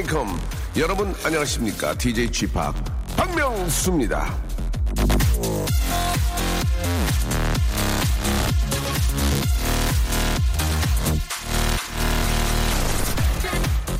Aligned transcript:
welcome. 0.00 0.40
여러분 0.78 1.14
안녕하십니까? 1.24 1.94
DJ 1.94 2.30
Chip 2.32 2.54
박명수입니다. 3.16 4.34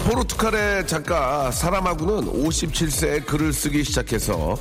포르투갈의 0.04 0.86
작가 0.86 1.50
사람하고는 1.50 2.32
57세에 2.44 3.26
글을 3.26 3.52
쓰기 3.52 3.84
시작해서 3.84 4.56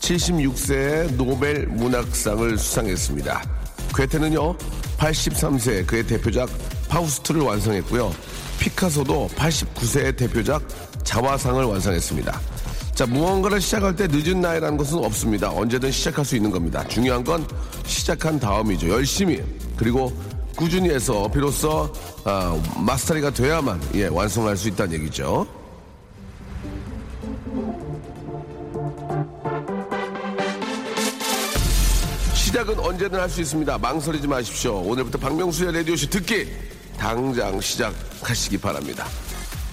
76세에 0.00 1.12
노벨 1.16 1.66
문학상을 1.66 2.56
수상했습니다. 2.56 3.42
괴테는요, 3.94 4.56
83세에 4.96 5.86
그의 5.86 6.06
대표작 6.06 6.48
파우스트를 6.88 7.42
완성했고요. 7.42 8.10
피카소도 8.58 9.28
89세의 9.36 10.16
대표작 10.16 10.62
자화상을 11.04 11.64
완성했습니다. 11.64 12.40
자, 12.94 13.06
무언가를 13.06 13.60
시작할 13.60 13.94
때 13.94 14.08
늦은 14.10 14.40
나이라는 14.40 14.76
것은 14.76 14.98
없습니다. 15.04 15.50
언제든 15.52 15.90
시작할 15.90 16.24
수 16.24 16.34
있는 16.36 16.50
겁니다. 16.50 16.86
중요한 16.88 17.22
건 17.22 17.46
시작한 17.86 18.40
다음이죠. 18.40 18.88
열심히 18.88 19.40
그리고 19.76 20.12
꾸준히 20.56 20.90
해서 20.90 21.28
비로소 21.28 21.92
아, 22.24 22.60
마스터리가 22.76 23.30
돼야만 23.30 23.80
예, 23.94 24.06
완성할 24.08 24.56
수 24.56 24.68
있다는 24.68 24.94
얘기죠. 24.94 25.46
시작은 32.34 32.78
언제든 32.80 33.20
할 33.20 33.28
수 33.28 33.40
있습니다. 33.42 33.78
망설이지 33.78 34.26
마십시오. 34.26 34.80
오늘부터 34.80 35.18
박명수의 35.18 35.72
라디오쇼 35.74 36.08
듣기 36.08 36.48
당장 36.98 37.60
시작하시기 37.60 38.58
바랍니다. 38.58 39.06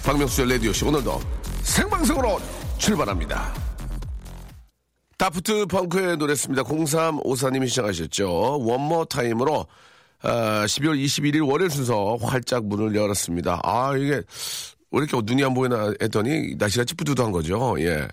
박명수의 0.04 0.50
라디오쇼 0.52 0.88
오늘도 0.88 1.20
생방송으로 1.62 2.38
출발합니다. 2.78 3.52
Daft 5.18 5.66
Punk의 5.66 6.16
노래였습니다. 6.18 6.62
0354님이 6.62 7.68
시작하셨죠. 7.68 8.58
One 8.60 8.80
More 8.80 9.06
Time으로 9.06 9.66
아, 10.22 10.64
12월 10.66 11.02
21일 11.02 11.46
월요일 11.48 11.70
순서 11.70 12.16
활짝 12.22 12.66
문을 12.66 12.94
열었습니다. 12.94 13.60
아, 13.64 13.94
이게 13.96 14.22
왜 14.92 15.02
이렇게 15.02 15.18
눈이 15.22 15.42
안 15.44 15.52
보이나 15.54 15.92
했더니 16.00 16.54
날씨가 16.56 16.84
찌뿌두두한 16.84 17.32
거죠. 17.32 17.76
예. 17.80 18.06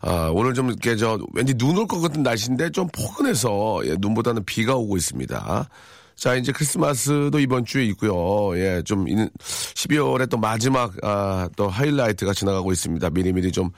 아, 0.00 0.30
오늘 0.32 0.54
좀 0.54 0.68
이렇게 0.68 0.96
저 0.96 1.18
왠지 1.32 1.54
눈 1.54 1.76
올 1.76 1.86
것 1.86 2.00
같은 2.00 2.22
날씨인데 2.22 2.70
좀 2.70 2.88
포근해서 2.88 3.80
예, 3.86 3.96
눈보다는 3.98 4.44
비가 4.44 4.76
오고 4.76 4.96
있습니다. 4.96 5.68
자, 6.16 6.34
이제 6.36 6.52
크리스마스도 6.52 7.38
이번 7.40 7.64
주에 7.64 7.84
있고요. 7.86 8.56
예, 8.58 8.82
좀 8.82 9.04
12월에 9.06 10.30
또 10.30 10.36
마지막 10.38 10.92
아, 11.02 11.48
또 11.56 11.68
하이라이트가 11.68 12.32
지나가고 12.32 12.72
있습니다. 12.72 13.10
미리미리 13.10 13.50
좀 13.52 13.70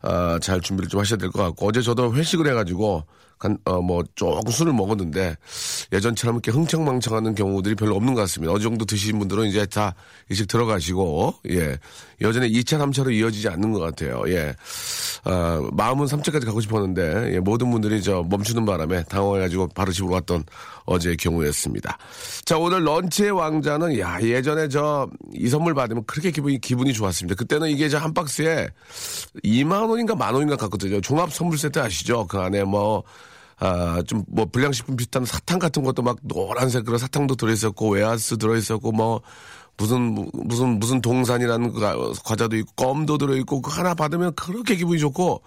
아, 0.00 0.38
잘 0.40 0.60
준비를 0.60 0.88
좀 0.88 1.00
하셔야 1.00 1.18
될 1.18 1.30
것 1.30 1.42
같고 1.42 1.68
어제 1.68 1.80
저도 1.82 2.14
회식을 2.14 2.46
해가지고 2.48 3.04
간, 3.42 3.58
어, 3.64 3.80
뭐, 3.80 4.04
조금 4.14 4.52
술을 4.52 4.72
먹었는데, 4.72 5.34
예전처럼 5.92 6.36
이렇게 6.36 6.52
흥청망청하는 6.52 7.34
경우들이 7.34 7.74
별로 7.74 7.96
없는 7.96 8.14
것 8.14 8.20
같습니다. 8.20 8.52
어느 8.52 8.62
정도 8.62 8.84
드신 8.84 9.18
분들은 9.18 9.46
이제 9.46 9.66
다 9.66 9.94
일찍 10.28 10.46
들어가시고, 10.46 11.34
예. 11.50 11.78
여전히 12.20 12.52
2차, 12.52 12.78
3차로 12.78 13.12
이어지지 13.12 13.48
않는 13.48 13.72
것 13.72 13.80
같아요. 13.80 14.22
예. 14.28 14.54
아, 15.24 15.60
마음은 15.72 16.06
3차까지 16.06 16.44
가고 16.46 16.60
싶었는데, 16.60 17.34
예, 17.34 17.40
모든 17.40 17.70
분들이 17.70 18.02
저 18.02 18.22
멈추는 18.28 18.64
바람에 18.64 19.04
당황해가지고 19.04 19.68
바로 19.68 19.90
집으로 19.90 20.14
왔던 20.14 20.44
어제의 20.84 21.16
경우였습니다. 21.16 21.98
자, 22.44 22.58
오늘 22.58 22.84
런치의 22.84 23.30
왕자는, 23.32 23.98
야, 23.98 24.20
예전에 24.20 24.68
저, 24.68 25.08
이 25.34 25.48
선물 25.48 25.74
받으면 25.74 26.04
그렇게 26.06 26.30
기분이, 26.30 26.60
기분이 26.60 26.92
좋았습니다. 26.92 27.34
그때는 27.36 27.70
이게 27.70 27.88
저 27.88 28.02
한 28.02 28.12
박스에 28.14 28.68
2만 29.44 29.88
원인가 29.88 30.16
만 30.16 30.34
원인가 30.34 30.56
갔거든요. 30.56 31.00
종합 31.00 31.32
선물 31.32 31.56
세트 31.56 31.78
아시죠? 31.78 32.26
그 32.26 32.38
안에 32.38 32.64
뭐, 32.64 33.04
아, 33.58 34.02
좀, 34.06 34.24
뭐, 34.28 34.44
불량식품 34.46 34.96
비슷한 34.96 35.24
사탕 35.24 35.58
같은 35.58 35.82
것도 35.82 36.02
막 36.02 36.16
노란색 36.22 36.84
그런 36.84 36.98
사탕도 36.98 37.36
들어있었고, 37.36 37.90
웨하스 37.90 38.38
들어있었고, 38.38 38.92
뭐, 38.92 39.20
무슨, 39.76 40.28
무슨, 40.32 40.78
무슨 40.78 41.00
동산이라는 41.00 41.72
그 41.72 41.80
과- 41.80 41.96
과자도 42.24 42.56
있고, 42.56 42.72
껌도 42.76 43.18
들어있고, 43.18 43.62
그거 43.62 43.76
하나 43.76 43.94
받으면 43.94 44.34
그렇게 44.34 44.74
기분이 44.76 44.98
좋고, 44.98 45.42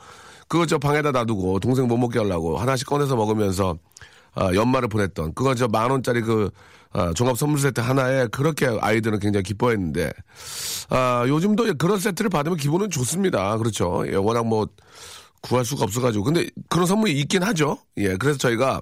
그거 0.47 0.65
저 0.65 0.77
방에다 0.77 1.11
놔두고, 1.11 1.59
동생 1.59 1.87
못 1.87 1.97
먹게 1.97 2.19
하려고 2.19 2.57
하나씩 2.57 2.87
꺼내서 2.87 3.15
먹으면서, 3.15 3.77
아, 4.33 4.53
연말을 4.53 4.87
보냈던, 4.89 5.33
그거 5.33 5.55
저 5.55 5.67
만 5.67 5.91
원짜리 5.91 6.21
그, 6.21 6.49
아, 6.93 7.11
종합 7.13 7.37
선물 7.37 7.59
세트 7.59 7.81
하나에 7.81 8.27
그렇게 8.27 8.67
아이들은 8.79 9.19
굉장히 9.19 9.43
기뻐했는데, 9.43 10.11
아, 10.89 11.25
요즘도 11.27 11.73
그런 11.77 11.99
세트를 11.99 12.29
받으면 12.29 12.57
기분은 12.57 12.89
좋습니다. 12.89 13.57
그렇죠. 13.57 14.05
예, 14.07 14.15
워낙 14.15 14.45
뭐, 14.45 14.67
구할 15.45 15.63
수가 15.63 15.83
없어가지고. 15.83 16.23
근데 16.23 16.47
그런 16.69 16.85
선물이 16.87 17.13
있긴 17.19 17.43
하죠. 17.43 17.77
예, 17.97 18.15
그래서 18.17 18.37
저희가 18.37 18.81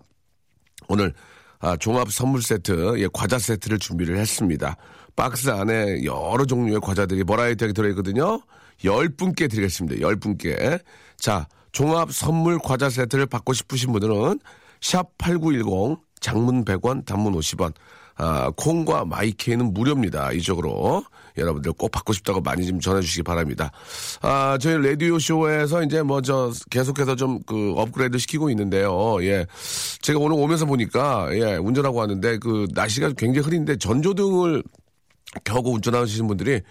오늘 0.88 1.14
아, 1.60 1.78
종합 1.78 2.12
선물 2.12 2.42
세트, 2.42 2.96
예, 3.00 3.08
과자 3.14 3.38
세트를 3.38 3.80
준비를 3.80 4.18
했습니다. 4.18 4.76
박스 5.16 5.50
안에 5.50 6.04
여러 6.04 6.46
종류의 6.46 6.80
과자들이 6.82 7.24
버라이어티하게 7.24 7.74
들어있거든요. 7.74 8.42
열 8.86 9.10
분께 9.10 9.48
드리겠습니다. 9.48 10.02
열 10.02 10.16
분께. 10.18 10.80
자, 11.18 11.48
종합 11.72 12.12
선물 12.12 12.60
과자 12.60 12.90
세트를 12.90 13.28
받고 13.28 13.54
싶으신 13.54 13.92
분들은 13.92 14.40
샵 14.82 15.18
8910 15.18 16.00
장문 16.20 16.66
100원, 16.66 17.06
단문 17.06 17.34
50원. 17.34 17.74
아, 18.16 18.52
콩과 18.56 19.06
마이케이는 19.06 19.74
무료입니다. 19.74 20.32
이쪽으로. 20.34 21.04
여러분들 21.38 21.74
꼭 21.74 21.92
받고 21.92 22.14
싶다고 22.14 22.42
많이 22.42 22.66
좀 22.66 22.80
전해주시기 22.80 23.24
바랍니다. 23.24 23.72
아, 24.22 24.58
저희 24.60 24.78
라디오 24.78 25.20
쇼에서 25.20 25.84
이제 25.84 26.02
뭐 26.02 26.22
저 26.22 26.52
계속해서 26.70 27.16
좀 27.16 27.40
그 27.46 27.74
업그레이드 27.76 28.18
시키고 28.18 28.50
있는데요. 28.52 29.18
예. 29.24 29.46
제가 30.02 30.20
오늘 30.20 30.38
오면서 30.38 30.66
보니까, 30.66 31.28
예, 31.34 31.56
운전하고 31.56 31.98
왔는데 31.98 32.38
그 32.38 32.68
날씨가 32.74 33.12
굉장히 33.18 33.46
흐린데 33.46 33.78
전조등을 33.78 34.64
켜고 35.44 35.74
운전하시는 35.74 36.28
분들이 36.28 36.62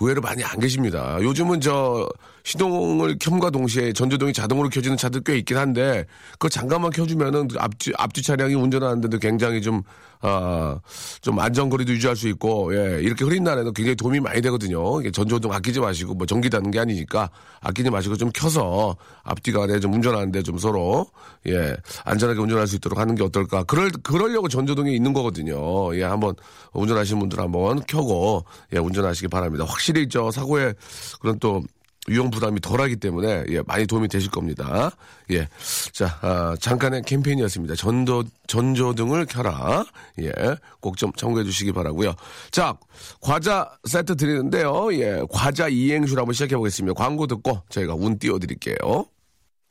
의외로 0.00 0.20
많이 0.20 0.44
안 0.44 0.58
계십니다. 0.60 1.18
요즘은 1.22 1.60
저 1.60 2.08
시동을 2.48 3.18
켬과 3.18 3.50
동시에 3.50 3.92
전조등이 3.92 4.32
자동으로 4.32 4.70
켜지는 4.70 4.96
차들 4.96 5.20
꽤 5.20 5.36
있긴 5.36 5.58
한데 5.58 6.06
그 6.38 6.48
잠깐만 6.48 6.90
켜주면은 6.90 7.48
앞뒤 7.58 7.92
앞뒤 7.98 8.22
차량이 8.22 8.54
운전하는데도 8.54 9.18
굉장히 9.18 9.60
좀 9.60 9.82
아, 10.20 10.80
좀 11.20 11.38
안전거리도 11.38 11.92
유지할 11.92 12.16
수 12.16 12.26
있고, 12.26 12.74
예, 12.74 13.00
이렇게 13.00 13.24
흐린 13.24 13.44
날에는 13.44 13.72
굉장히 13.72 13.94
도움이 13.94 14.18
많이 14.18 14.40
되거든요. 14.42 15.00
전조등 15.12 15.52
아끼지 15.52 15.78
마시고, 15.78 16.14
뭐 16.14 16.26
전기 16.26 16.50
다는 16.50 16.72
게 16.72 16.80
아니니까 16.80 17.30
아끼지 17.60 17.90
마시고 17.90 18.16
좀 18.16 18.30
켜서 18.34 18.96
앞뒤가 19.22 19.62
안에 19.62 19.78
좀 19.78 19.92
운전하는데 19.92 20.42
좀 20.42 20.58
서로, 20.58 21.06
예, 21.46 21.76
안전하게 22.04 22.40
운전할 22.40 22.66
수 22.66 22.74
있도록 22.74 22.98
하는 22.98 23.14
게 23.14 23.22
어떨까. 23.22 23.62
그럴, 23.62 23.92
그러려고 24.02 24.48
전조등이 24.48 24.92
있는 24.92 25.12
거거든요. 25.12 25.96
예, 25.96 26.02
한번 26.02 26.34
운전하시는 26.72 27.20
분들 27.20 27.38
한번 27.38 27.80
켜고, 27.86 28.44
예, 28.72 28.78
운전하시기 28.78 29.28
바랍니다. 29.28 29.66
확실히 29.68 30.08
저 30.08 30.32
사고에 30.32 30.74
그런 31.20 31.38
또 31.38 31.62
위험 32.08 32.30
부담이 32.30 32.60
덜하기 32.60 32.96
때문에 32.96 33.44
예, 33.50 33.62
많이 33.66 33.86
도움이 33.86 34.08
되실 34.08 34.30
겁니다. 34.30 34.90
예, 35.30 35.46
자 35.92 36.18
아, 36.22 36.56
잠깐의 36.60 37.02
캠페인이었습니다. 37.02 37.74
전도 37.74 38.24
전조 38.46 38.94
등을 38.94 39.26
켜라. 39.26 39.84
예, 40.20 40.32
꼭 40.80 40.96
좀 40.96 41.12
참고해 41.12 41.44
주시기 41.44 41.72
바라고요. 41.72 42.14
자 42.50 42.74
과자 43.20 43.70
세트 43.84 44.16
드리는데요. 44.16 44.92
예, 44.94 45.22
과자 45.30 45.68
이행시로 45.68 46.22
한번 46.22 46.32
시작해 46.32 46.56
보겠습니다. 46.56 46.94
광고 46.94 47.26
듣고 47.26 47.62
저희가 47.68 47.94
운 47.94 48.18
띄워 48.18 48.38
드릴게요. 48.38 48.76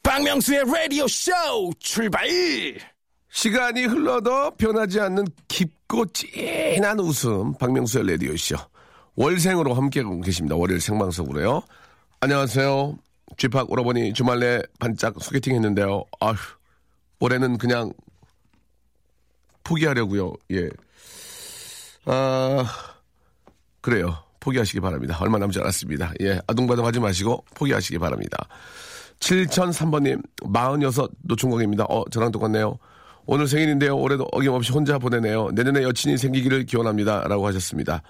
박명수의 0.03 0.63
라디오 0.65 1.05
쇼 1.07 1.31
출발! 1.79 2.27
시간이 3.29 3.83
흘러도 3.85 4.51
변하지 4.51 4.99
않는 5.01 5.25
깊고 5.47 6.05
진한 6.13 6.99
웃음 6.99 7.53
박명수의 7.57 8.11
라디오 8.11 8.35
쇼 8.37 8.55
월생으로 9.15 9.73
함께하고 9.73 10.21
계십니다. 10.21 10.55
월요일 10.55 10.79
생방송으로요. 10.79 11.61
안녕하세요. 12.19 12.97
쥐팍 13.37 13.71
오라버니 13.71 14.13
주말 14.13 14.39
내 14.39 14.59
반짝 14.79 15.15
소개팅 15.19 15.53
했는데요. 15.53 16.03
아휴 16.19 16.35
올해는 17.19 17.59
그냥 17.59 17.93
포기하려고요. 19.63 20.33
예. 20.51 20.67
아 22.05 22.65
그래요. 23.81 24.17
포기하시기 24.39 24.79
바랍니다. 24.79 25.15
얼마 25.21 25.37
남지 25.37 25.59
않았습니다. 25.59 26.13
예, 26.21 26.39
아둥바둥 26.47 26.85
하지 26.85 26.99
마시고 26.99 27.45
포기하시기 27.53 27.99
바랍니다. 27.99 28.47
7003번님, 29.19 30.23
46 30.51 31.11
노총각입니다. 31.23 31.85
어, 31.89 32.03
저랑 32.09 32.31
똑같네요. 32.31 32.79
오늘 33.25 33.47
생일인데요. 33.47 33.95
올해도 33.95 34.27
어김없이 34.31 34.71
혼자 34.71 34.97
보내네요. 34.97 35.49
내년에 35.51 35.83
여친이 35.83 36.17
생기기를 36.17 36.65
기원합니다. 36.65 37.27
라고 37.27 37.45
하셨습니다. 37.47 38.01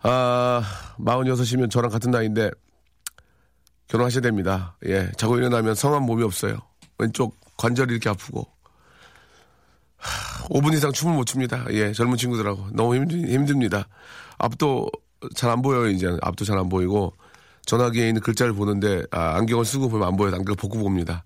아, 0.00 0.62
46이면 0.98 1.70
저랑 1.70 1.90
같은 1.90 2.10
나이인데 2.10 2.50
결혼하셔야 3.88 4.20
됩니다. 4.20 4.76
예, 4.86 5.10
자고 5.16 5.36
일어나면 5.38 5.74
성한 5.74 6.02
몸이 6.02 6.22
없어요. 6.22 6.58
왼쪽 6.98 7.36
관절이 7.56 7.90
이렇게 7.92 8.08
아프고. 8.08 8.46
하, 9.96 10.44
5분 10.48 10.74
이상 10.74 10.92
춤을 10.92 11.14
못 11.14 11.24
춥니다. 11.24 11.64
예, 11.70 11.92
젊은 11.92 12.16
친구들하고. 12.16 12.68
너무 12.72 12.94
힘들, 12.94 13.18
힘듭 13.28 13.58
니다. 13.58 13.88
앞도 14.38 14.90
잘 15.34 15.50
안 15.50 15.62
보여요, 15.62 15.88
이제. 15.88 16.06
앞도 16.22 16.44
잘 16.44 16.58
안 16.58 16.68
보이고. 16.68 17.14
전화기에 17.66 18.08
있는 18.08 18.20
글자를 18.22 18.52
보는데, 18.52 19.02
아, 19.10 19.36
안경을 19.36 19.64
쓰고 19.64 19.88
보면 19.88 20.06
안 20.06 20.16
보여요. 20.16 20.34
안경을 20.36 20.56
벗고 20.56 20.78
봅니다. 20.78 21.24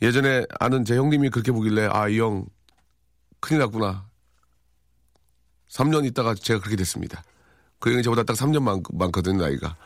예전에 0.00 0.46
아는 0.60 0.84
제 0.84 0.96
형님이 0.96 1.30
그렇게 1.30 1.52
보길래, 1.52 1.88
아, 1.92 2.08
이 2.08 2.20
형, 2.20 2.46
큰일 3.40 3.60
났구나. 3.60 4.06
3년 5.70 6.06
있다가 6.06 6.34
제가 6.34 6.60
그렇게 6.60 6.76
됐습니다. 6.76 7.22
그 7.80 7.92
형이 7.92 8.02
저보다 8.02 8.22
딱 8.22 8.34
3년 8.34 8.62
많, 8.62 8.82
많거든요, 8.92 9.42
나이가. 9.42 9.76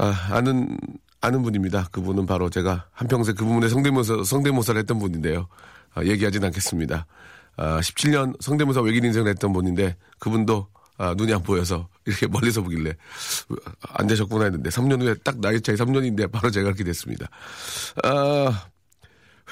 아, 0.00 0.14
아는, 0.30 0.78
아는 1.20 1.42
분입니다. 1.42 1.88
그분은 1.92 2.24
바로 2.24 2.48
제가 2.48 2.86
한평생 2.92 3.34
그 3.34 3.44
부분에 3.44 3.68
성대모사, 3.68 4.24
성대모사를 4.24 4.78
했던 4.78 4.98
분인데요. 4.98 5.46
아, 5.92 6.02
얘기하진 6.04 6.42
않겠습니다. 6.42 7.06
아, 7.56 7.80
17년 7.80 8.34
성대모사 8.40 8.80
외길 8.80 9.04
인생을 9.04 9.28
했던 9.28 9.52
분인데 9.52 9.96
그분도 10.18 10.68
아, 10.96 11.14
눈이 11.14 11.34
안 11.34 11.42
보여서 11.42 11.88
이렇게 12.06 12.26
멀리서 12.28 12.62
보길래 12.62 12.94
안 13.94 14.06
되셨구나 14.06 14.44
했는데 14.44 14.70
3년 14.70 15.02
후에 15.02 15.14
딱 15.22 15.38
나이 15.38 15.60
차이 15.60 15.76
3년인데 15.76 16.32
바로 16.32 16.50
제가 16.50 16.64
그렇게 16.64 16.82
됐습니다. 16.84 17.28
아, 18.02 18.68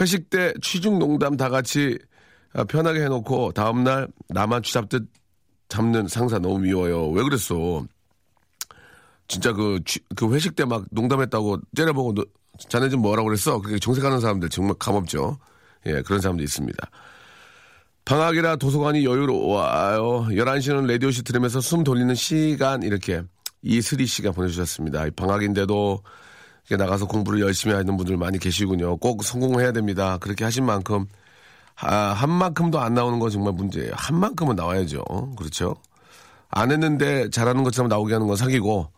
회식 0.00 0.30
때 0.30 0.54
취중 0.62 0.98
농담 0.98 1.36
다 1.36 1.50
같이 1.50 1.98
아, 2.54 2.64
편하게 2.64 3.02
해놓고 3.02 3.52
다음날 3.52 4.08
나만 4.28 4.62
쥐잡듯 4.62 5.06
잡는 5.68 6.08
상사 6.08 6.38
너무 6.38 6.60
미워요. 6.60 7.10
왜 7.10 7.22
그랬어? 7.22 7.84
진짜 9.28 9.52
그, 9.52 9.78
취- 9.84 10.00
그 10.16 10.32
회식 10.34 10.56
때 10.56 10.64
막 10.64 10.84
농담했다고 10.90 11.58
째려보고 11.76 12.14
너, 12.14 12.24
자네 12.68 12.88
좀 12.88 13.02
뭐라고 13.02 13.28
그랬어? 13.28 13.60
그게 13.60 13.78
정색하는 13.78 14.20
사람들 14.20 14.48
정말 14.48 14.74
감없죠. 14.78 15.38
예, 15.86 16.02
그런 16.02 16.20
사람도 16.20 16.42
있습니다. 16.42 16.90
방학이라 18.04 18.56
도서관이 18.56 19.04
여유로워요. 19.04 20.28
11시는 20.30 20.86
라디오시 20.90 21.22
들으면서 21.24 21.60
숨 21.60 21.84
돌리는 21.84 22.14
시간 22.14 22.82
이렇게 22.82 23.22
이슬이 23.62 24.06
씨가 24.06 24.32
보내주셨습니다. 24.32 25.06
이 25.06 25.10
방학인데도 25.10 26.02
나가서 26.70 27.06
공부를 27.06 27.40
열심히 27.40 27.74
하는 27.74 27.96
분들 27.96 28.16
많이 28.16 28.38
계시군요. 28.38 28.96
꼭 28.96 29.22
성공해야 29.24 29.72
됩니다. 29.72 30.16
그렇게 30.18 30.44
하신 30.44 30.64
만큼 30.64 31.06
아, 31.80 31.96
한 31.96 32.30
만큼도 32.30 32.80
안 32.80 32.94
나오는 32.94 33.18
건 33.18 33.30
정말 33.30 33.52
문제예요. 33.52 33.92
한 33.94 34.18
만큼은 34.18 34.56
나와야죠. 34.56 35.04
그렇죠? 35.36 35.76
안 36.50 36.72
했는데 36.72 37.28
잘하는 37.30 37.62
것처럼 37.62 37.88
나오게 37.88 38.14
하는 38.14 38.26
건 38.26 38.36
사기고 38.36 38.90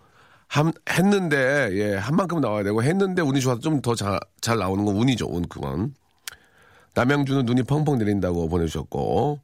한, 0.50 0.72
했는데 0.90 1.70
예, 1.74 1.94
한 1.94 2.16
만큼 2.16 2.40
나와야 2.40 2.64
되고 2.64 2.82
했는데 2.82 3.22
운이 3.22 3.40
좋아서 3.40 3.60
좀더잘잘 3.60 4.58
나오는 4.58 4.84
건 4.84 4.96
운이죠. 4.96 5.28
운 5.28 5.46
그건. 5.48 5.94
남양주는 6.94 7.46
눈이 7.46 7.62
펑펑 7.62 7.98
내린다고 7.98 8.48
보내주셨고, 8.48 9.38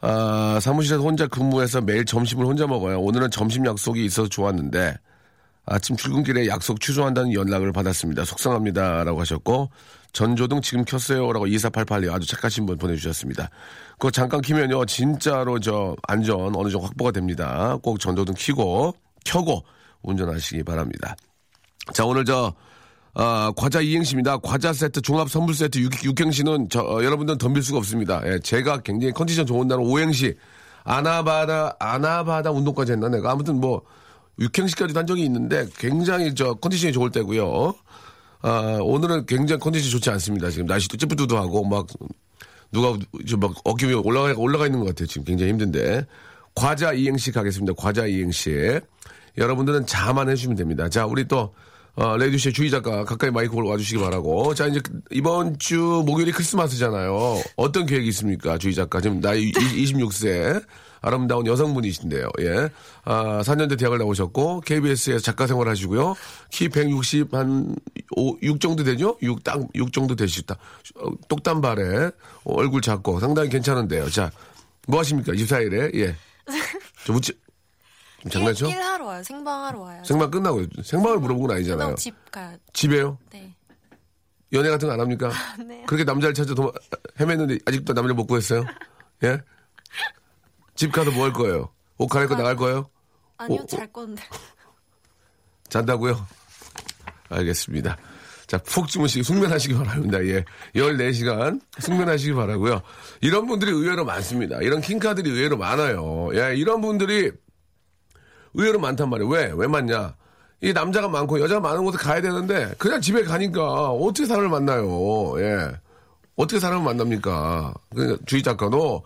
아, 0.00 0.60
사무실에서 0.62 1.02
혼자 1.02 1.26
근무해서 1.26 1.80
매일 1.80 2.04
점심을 2.04 2.46
혼자 2.46 2.68
먹어요. 2.68 3.00
오늘은 3.00 3.32
점심 3.32 3.66
약속이 3.66 4.04
있어서 4.04 4.28
좋았는데, 4.28 4.94
아침 5.66 5.96
출근길에 5.96 6.46
약속 6.46 6.80
취소한다는 6.80 7.32
연락을 7.32 7.72
받았습니다. 7.72 8.24
속상합니다. 8.24 9.02
라고 9.02 9.20
하셨고, 9.20 9.70
전조등 10.12 10.60
지금 10.60 10.84
켰어요. 10.84 11.32
라고 11.32 11.46
2488이 11.46 12.14
아주 12.14 12.28
착하신 12.28 12.64
분 12.64 12.78
보내주셨습니다. 12.78 13.50
그거 13.94 14.12
잠깐 14.12 14.40
키면요. 14.40 14.84
진짜로 14.86 15.58
저 15.58 15.96
안전 16.06 16.54
어느 16.54 16.70
정도 16.70 16.86
확보가 16.86 17.10
됩니다. 17.10 17.76
꼭 17.82 17.98
전조등 17.98 18.34
켜고, 18.38 18.94
켜고 19.24 19.64
운전하시기 20.02 20.62
바랍니다. 20.64 21.16
자, 21.92 22.04
오늘 22.04 22.24
저, 22.24 22.54
아, 23.14 23.52
과자 23.56 23.80
이행시입니다. 23.80 24.38
과자 24.38 24.72
세트, 24.72 25.00
종합 25.02 25.30
선물 25.30 25.54
세트, 25.54 25.78
육, 25.78 25.92
육행시는 26.04 26.68
저, 26.70 26.80
어, 26.80 27.02
여러분들은 27.02 27.38
덤빌 27.38 27.62
수가 27.62 27.78
없습니다. 27.78 28.22
예, 28.26 28.38
제가 28.38 28.82
굉장히 28.82 29.12
컨디션 29.12 29.46
좋은 29.46 29.66
날은 29.68 29.84
오행시, 29.84 30.34
아나바다, 30.84 31.76
아나바다 31.78 32.50
운동까지 32.50 32.92
했나 32.92 33.08
내가. 33.08 33.32
아무튼 33.32 33.60
뭐, 33.60 33.82
육행시까지도 34.38 35.00
한 35.00 35.06
적이 35.06 35.24
있는데 35.24 35.66
굉장히 35.78 36.34
저 36.34 36.54
컨디션이 36.54 36.92
좋을 36.92 37.10
때고요. 37.10 37.74
아, 38.40 38.78
오늘은 38.80 39.26
굉장히 39.26 39.58
컨디션이 39.58 39.90
좋지 39.90 40.10
않습니다. 40.10 40.50
지금 40.50 40.66
날씨도 40.66 40.96
찌뿌두두하고 40.96 41.64
막 41.64 41.86
누가 42.70 42.96
저막 43.26 43.54
어깨 43.64 43.86
위에 43.86 43.94
올라가 43.94 44.32
올라가 44.36 44.66
있는 44.66 44.80
것 44.80 44.86
같아요. 44.86 45.06
지금 45.06 45.24
굉장히 45.24 45.52
힘든데 45.52 46.06
과자 46.54 46.92
이행시 46.92 47.32
가겠습니다. 47.32 47.72
과자 47.76 48.06
이행시 48.06 48.78
여러분들은 49.36 49.86
자만 49.86 50.28
해주시면 50.30 50.56
됩니다. 50.56 50.88
자 50.88 51.06
우리 51.06 51.26
또 51.26 51.52
어, 51.98 52.16
레디쇼 52.16 52.52
주희 52.52 52.70
작가 52.70 53.04
가까이 53.04 53.30
마이크 53.30 53.56
로 53.56 53.68
와주시기 53.68 54.00
바라고 54.00 54.54
자 54.54 54.68
이제 54.68 54.80
이번 55.10 55.58
주 55.58 56.04
목요일이 56.06 56.30
크리스마스잖아요. 56.30 57.42
어떤 57.56 57.86
계획이 57.86 58.08
있습니까, 58.10 58.56
주희 58.56 58.72
작가? 58.72 59.00
지금 59.00 59.20
나이 59.20 59.50
26세 59.50 60.62
아름다운 61.00 61.46
여성분이신데요. 61.46 62.28
예, 62.40 62.68
아, 63.04 63.40
4년대 63.42 63.78
대학을 63.78 63.98
나오셨고 63.98 64.60
KBS에서 64.60 65.18
작가 65.18 65.48
생활 65.48 65.68
하시고요. 65.68 66.14
키 66.50 66.68
160한6 66.68 68.60
정도 68.60 68.84
되죠? 68.84 69.16
6 69.20 69.42
딱 69.42 69.60
6 69.74 69.92
정도 69.92 70.14
되시다. 70.14 70.56
어, 70.96 71.10
똑단발에 71.28 72.06
어, 72.44 72.54
얼굴 72.54 72.80
작고 72.80 73.18
상당히 73.20 73.48
괜찮은데요. 73.48 74.08
자, 74.10 74.30
뭐 74.86 75.00
하십니까? 75.00 75.32
24일에 75.32 75.94
예. 75.96 76.14
좀 77.04 77.16
웃지. 77.16 77.32
좀 78.22 78.30
장난쳐? 78.30 78.68
일, 78.68 78.76
하러 78.82 79.04
와요. 79.06 79.22
생방하러 79.22 79.78
와요. 79.80 80.02
생방 80.04 80.30
끝나고 80.30 80.64
생방을 80.82 81.18
물어본 81.18 81.46
건 81.46 81.56
아니잖아요. 81.56 81.94
집 81.94 82.14
가요. 82.30 82.56
집에요? 82.72 83.18
네. 83.30 83.54
연애 84.52 84.70
같은 84.70 84.88
거 84.88 84.94
안 84.94 85.00
합니까? 85.00 85.30
네. 85.64 85.84
그렇게 85.86 86.04
남자를 86.04 86.34
찾아 86.34 86.54
도마, 86.54 86.70
헤맸는데 87.18 87.60
아직도 87.68 87.92
남자를 87.92 88.14
못 88.14 88.26
구했어요? 88.26 88.64
예? 89.24 89.40
집 90.74 90.90
가서 90.92 91.10
뭐 91.12 91.24
할 91.24 91.32
거예요? 91.32 91.70
옷 91.98 92.06
갈아입고 92.08 92.34
나갈 92.36 92.56
거예요? 92.56 92.88
아니요, 93.36 93.60
어, 93.62 93.66
잘 93.66 93.86
건데. 93.92 94.22
잔다고요? 95.68 96.26
알겠습니다. 97.28 97.96
자, 98.46 98.56
푹 98.58 98.88
주무시기, 98.88 99.22
숙면하시기 99.22 99.74
바랍니다. 99.74 100.24
예. 100.24 100.44
14시간 100.74 101.60
숙면하시기 101.80 102.32
바라고요 102.32 102.80
이런 103.20 103.46
분들이 103.46 103.70
의외로 103.70 104.04
많습니다. 104.06 104.58
이런 104.62 104.80
킹카들이 104.80 105.28
의외로 105.30 105.58
많아요. 105.58 106.30
예, 106.34 106.56
이런 106.56 106.80
분들이 106.80 107.30
의외로 108.54 108.78
많단 108.78 109.08
말이에요. 109.10 109.30
왜? 109.30 109.52
왜 109.54 109.66
많냐? 109.66 110.14
이 110.60 110.72
남자가 110.72 111.08
많고 111.08 111.40
여자가 111.40 111.60
많은 111.60 111.84
곳에 111.84 111.98
가야 111.98 112.20
되는데 112.20 112.74
그냥 112.78 113.00
집에 113.00 113.22
가니까 113.22 113.90
어떻게 113.90 114.26
사람을 114.26 114.48
만나요? 114.48 115.34
예. 115.40 115.70
어떻게 116.36 116.58
사람을 116.58 116.84
만납니까? 116.84 117.74
그 117.94 118.18
주희 118.26 118.42
작가도 118.42 119.02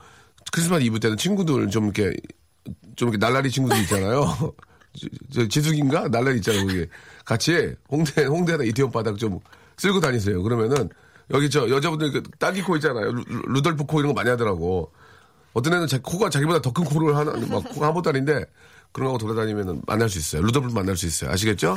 크리스마스 0.51 0.83
이브 0.83 0.99
때는 1.01 1.17
친구들 1.17 1.69
좀 1.69 1.85
이렇게 1.85 2.13
좀 2.97 3.09
이렇게 3.09 3.19
날라리 3.19 3.51
친구들 3.51 3.79
있잖아요. 3.83 4.25
저, 4.99 5.07
저 5.33 5.49
지숙인가 5.49 6.09
날라리 6.09 6.37
있잖아요. 6.37 6.67
거기 6.67 6.87
같이 7.25 7.75
홍대 7.91 8.25
홍대나 8.25 8.65
이태원 8.65 8.91
바닥 8.93 9.19
좀 9.19 9.39
쓸고 9.77 10.01
다니세요. 10.01 10.43
그러면은 10.43 10.89
여기 11.31 11.49
저 11.51 11.69
여자분들 11.69 12.13
그 12.13 12.23
딸기 12.39 12.63
코 12.63 12.77
있잖아요. 12.77 13.13
루, 13.13 13.25
루돌프 13.47 13.85
코 13.85 14.01
이런 14.01 14.13
거 14.13 14.15
많이 14.15 14.29
하더라고. 14.31 14.91
어떤 15.55 15.75
애는 15.75 15.87
자, 15.87 15.99
코가 16.03 16.31
자기보다 16.31 16.61
더 16.63 16.73
큰 16.73 16.85
코를 16.85 17.15
하는 17.17 17.49
막 17.51 17.63
코가 17.75 17.89
한 17.89 17.95
보따리인데 17.95 18.45
그런 18.93 19.13
거 19.13 19.19
돌아다니면 19.19 19.83
만날 19.87 20.09
수 20.09 20.19
있어요. 20.19 20.43
루돌프 20.43 20.69
만날 20.73 20.97
수 20.97 21.07
있어요. 21.07 21.31
아시겠죠? 21.31 21.77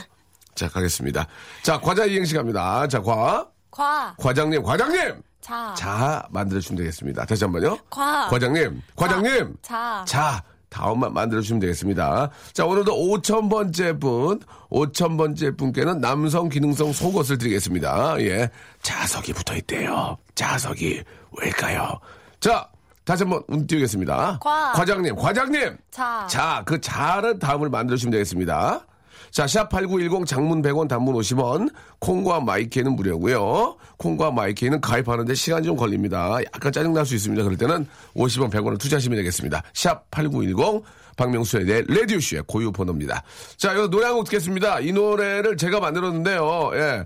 자 0.53 0.69
가겠습니다. 0.69 1.27
자 1.63 1.79
과자 1.79 2.05
이행시 2.05 2.35
갑니다. 2.35 2.87
자 2.87 3.01
과. 3.01 3.47
과, 3.75 4.15
과장님, 4.17 4.63
과장님! 4.63 5.21
자, 5.41 5.75
자, 5.77 6.25
만들어주시면 6.31 6.77
되겠습니다. 6.77 7.25
다시 7.25 7.43
한 7.43 7.51
번요. 7.51 7.77
과, 7.89 8.27
과장님, 8.29 8.81
과장님! 8.95 9.57
자, 9.61 10.05
자, 10.07 10.41
다음만 10.69 11.13
만들어주시면 11.13 11.59
되겠습니다. 11.59 12.29
자, 12.53 12.65
오늘도 12.65 12.93
5,000번째 12.93 13.99
분, 13.99 14.39
5,000번째 14.71 15.57
분께는 15.57 15.99
남성 15.99 16.47
기능성 16.47 16.93
속옷을 16.93 17.37
드리겠습니다. 17.37 18.15
예. 18.21 18.49
자석이 18.81 19.33
붙어 19.33 19.55
있대요. 19.57 20.17
자석이 20.35 21.03
왜일까요? 21.37 21.99
자, 22.39 22.69
다시 23.05 23.23
한번 23.23 23.43
운 23.47 23.65
띄우겠습니다. 23.67 24.39
과. 24.41 24.71
과장님, 24.73 25.15
과장님! 25.15 25.77
자. 25.91 26.27
자, 26.29 26.63
그 26.65 26.81
자를 26.81 27.37
다음을 27.39 27.69
만들어주시면 27.69 28.11
되겠습니다. 28.11 28.85
자, 29.31 29.45
샵8910 29.45 30.25
장문 30.25 30.61
100원 30.61 30.87
단문 30.87 31.13
50원, 31.15 31.69
콩과 31.99 32.39
마이케는 32.41 32.95
무료고요 32.95 33.75
콩과 33.97 34.31
마이케는 34.31 34.79
가입하는데 34.79 35.33
시간이 35.33 35.65
좀 35.65 35.75
걸립니다. 35.75 36.37
약간 36.53 36.71
짜증날 36.71 37.05
수 37.05 37.15
있습니다. 37.15 37.43
그럴 37.43 37.57
때는 37.57 37.85
50원, 38.15 38.49
100원을 38.49 38.79
투자하시면 38.79 39.17
되겠습니다. 39.17 39.61
샵8910 39.73 40.83
박명수의 41.17 41.65
내 41.65 41.81
레디오쇼의 41.87 42.43
고유 42.47 42.71
번호입니다. 42.71 43.23
자, 43.57 43.73
이거 43.73 43.87
노래 43.89 44.05
한 44.05 44.15
곡 44.15 44.25
듣겠습니다. 44.25 44.79
이 44.79 44.91
노래를 44.93 45.57
제가 45.57 45.79
만들었는데요. 45.79 46.71
예. 46.75 47.05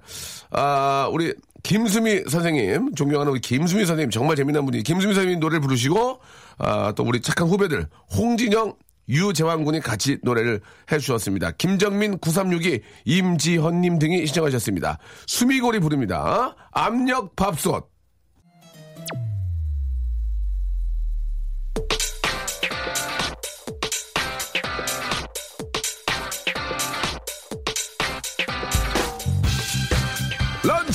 아, 0.52 1.10
우리 1.12 1.34
김수미 1.64 2.24
선생님, 2.28 2.96
존경하는 2.96 3.32
우리 3.32 3.40
김수미 3.42 3.86
선생님, 3.86 4.12
정말 4.12 4.36
재미난 4.36 4.66
분이 4.66 4.84
김수미 4.84 5.14
선생님 5.14 5.40
노래를 5.40 5.62
부르시고, 5.62 6.20
아, 6.58 6.94
또 6.96 7.04
우리 7.04 7.22
착한 7.22 7.48
후배들, 7.48 7.88
홍진영, 8.16 8.76
유재환 9.10 9.64
군이 9.64 9.80
같이 9.80 10.20
노래를 10.22 10.62
해주셨습니다. 10.92 11.52
김정민 11.52 12.20
9362 12.20 12.82
임지헌님 13.06 14.00
등이 14.00 14.28
시청하셨습니다. 14.28 15.00
수미골이 15.26 15.80
부릅니다. 15.80 16.56
압력 16.72 17.36
밥솥. 17.36 17.90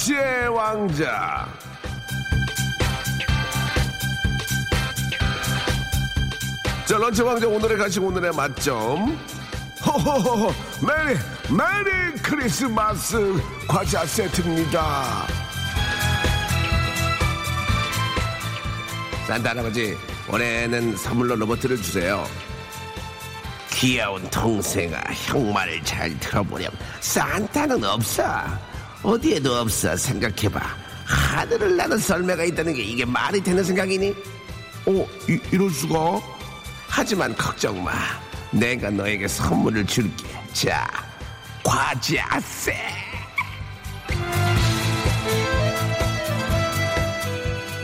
런치의 0.05 0.49
왕자. 0.49 1.49
자, 6.85 6.99
런치 6.99 7.23
왕자 7.23 7.47
오늘의 7.49 7.79
간식 7.79 8.03
오늘의 8.03 8.33
맛점. 8.33 9.19
호호호호, 9.85 10.53
메리, 10.87 11.19
메리 11.51 12.15
크리스마스 12.23 13.35
과자 13.67 14.05
세트입니다. 14.05 15.27
산타 19.27 19.51
할아버지, 19.51 19.97
올해는 20.31 20.97
선물로 20.97 21.37
로봇을 21.37 21.77
주세요. 21.79 22.27
귀여운 23.71 24.29
동생아, 24.31 24.99
형 25.13 25.53
말을 25.53 25.83
잘 25.83 26.19
들어보렴. 26.21 26.71
산타는 27.01 27.85
없어. 27.85 28.74
어디에도 29.05 29.55
없어. 29.57 29.97
생각해봐. 29.97 30.61
하늘을 31.05 31.77
나는 31.77 31.99
썰매가 31.99 32.45
있다는 32.45 32.73
게 32.75 32.83
이게 32.83 33.05
말이 33.05 33.41
되는 33.43 33.63
생각이니? 33.63 34.15
어, 34.87 35.07
이, 35.29 35.39
이럴 35.53 35.71
수가? 35.71 36.21
하지만 36.89 37.37
걱정 37.37 37.85
마. 37.85 37.93
내가 38.51 38.91
너에게 38.91 39.29
선물을 39.29 39.87
줄게. 39.87 40.25
자, 40.53 40.87
과자세. 41.63 42.75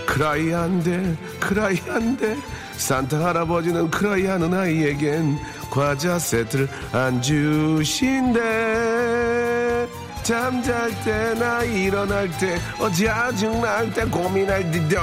크라이 0.06 0.50
한데, 0.50 1.16
크라이 1.38 1.76
한데. 1.86 2.36
산타 2.76 3.22
할아버지는 3.22 3.90
크라이 3.90 4.24
하는 4.24 4.54
아이에겐 4.54 5.38
과자 5.70 6.18
세트를 6.18 6.68
안 6.92 7.20
주신대. 7.20 8.89
잠잘 10.30 10.94
때나 11.02 11.64
일어날 11.64 12.30
때, 12.38 12.56
어, 12.78 12.88
짜증날 12.88 13.92
때, 13.92 14.04
고민할 14.04 14.70
때도. 14.70 14.96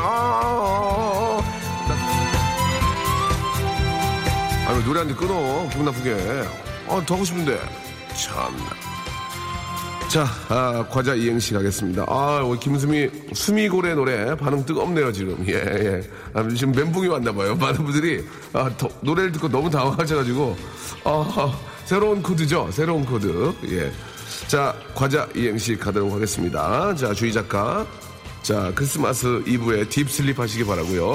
아유 4.67 4.83
노래 4.85 4.99
한 4.99 5.07
대 5.09 5.13
끊어. 5.13 5.67
기분 5.69 5.83
나쁘게. 5.83 6.15
아더 6.87 7.15
하고 7.15 7.25
싶은데. 7.25 7.59
참나. 8.15 8.69
자 10.07 10.25
아, 10.47 10.85
과자 10.89 11.13
이행시 11.13 11.53
가겠습니다. 11.53 12.05
아 12.07 12.41
우리 12.45 12.57
김수미 12.61 13.09
수미골의 13.33 13.95
노래. 13.95 14.33
반응 14.37 14.65
뜨겁네요 14.65 15.11
지금. 15.11 15.43
예 15.49 15.55
예. 15.55 16.01
아, 16.33 16.47
지금 16.55 16.71
멘붕이 16.71 17.05
왔나 17.09 17.33
봐요. 17.33 17.53
많은 17.57 17.83
분들이. 17.83 18.25
아, 18.53 18.69
더, 18.77 18.87
노래를 19.01 19.33
듣고 19.33 19.49
너무 19.49 19.69
당황하셔가지고. 19.69 20.55
아, 21.03 21.53
새로운 21.83 22.23
코드죠? 22.23 22.69
새로운 22.71 23.05
코드. 23.05 23.53
예 23.65 23.91
자 24.45 24.73
과자 24.93 25.27
이행시 25.35 25.75
가도록 25.77 26.13
하겠습니다 26.13 26.93
자 26.95 27.13
주희 27.13 27.33
작가 27.33 27.85
자 28.43 28.71
크리스마스 28.75 29.43
이브에 29.45 29.89
deep 29.89 30.11
sleep 30.11 30.39
하시기 30.39 30.63
바라고요 30.65 31.13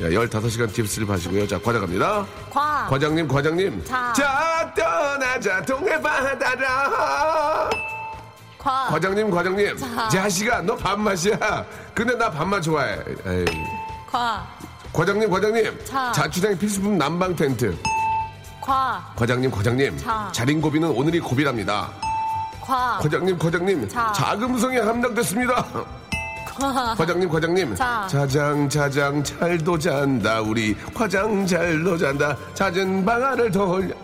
야, 0.00 0.08
15시간 0.08 0.72
deep 0.72 0.89
sleep 0.89 1.10
하시고요 1.10 1.46
자 1.46 1.60
과자 1.60 1.78
갑니다 1.78 2.26
과. 2.50 2.86
과장님, 2.88 3.28
과장님. 3.28 3.84
자. 3.84 4.72
떠나자, 4.76 5.62
동해 5.62 6.00
바다라. 6.00 7.70
과. 8.58 8.86
과장님, 8.90 9.30
과장님. 9.30 9.76
자. 9.78 10.08
자식아, 10.08 10.60
너 10.62 10.76
밥맛이야. 10.76 11.64
근데 11.94 12.14
나 12.16 12.30
밥맛 12.30 12.62
좋아해. 12.62 12.98
에이. 13.26 13.44
과. 14.10 14.46
과장님, 14.92 15.30
과장님. 15.30 15.84
자. 15.86 16.12
자취생 16.12 16.58
필수품 16.58 16.98
난방 16.98 17.34
텐트. 17.34 17.76
과. 18.60 19.12
과장님, 19.16 19.50
과장님. 19.50 19.96
자. 19.98 20.30
자린 20.32 20.60
고비는 20.60 20.90
오늘이 20.90 21.20
고비랍니다. 21.20 21.90
과. 22.64 22.98
과장님, 23.02 23.38
과장님. 23.38 23.88
자. 23.88 24.12
자금성이 24.12 24.78
함락됐습니다. 24.78 25.64
과. 26.44 26.94
과장님, 26.96 27.28
과장님. 27.28 27.74
자. 27.74 28.06
자장, 28.08 28.68
자장, 28.68 29.22
잘도 29.24 29.78
잔다. 29.78 30.40
우리 30.40 30.76
과장 30.94 31.46
잘도 31.46 31.98
잔다. 31.98 32.36
잦은 32.54 33.04
방아를 33.04 33.50
돌려. 33.50 33.94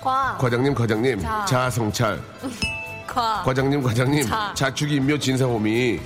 과. 0.00 0.36
과장님, 0.40 0.74
과장님. 0.74 1.20
자. 1.20 1.44
자성찰. 1.44 2.20
과. 3.06 3.42
과장님, 3.44 3.82
과장님. 3.82 4.26
자. 4.26 4.52
자축이 4.56 4.96
인묘 4.96 5.18
진사호미. 5.18 6.00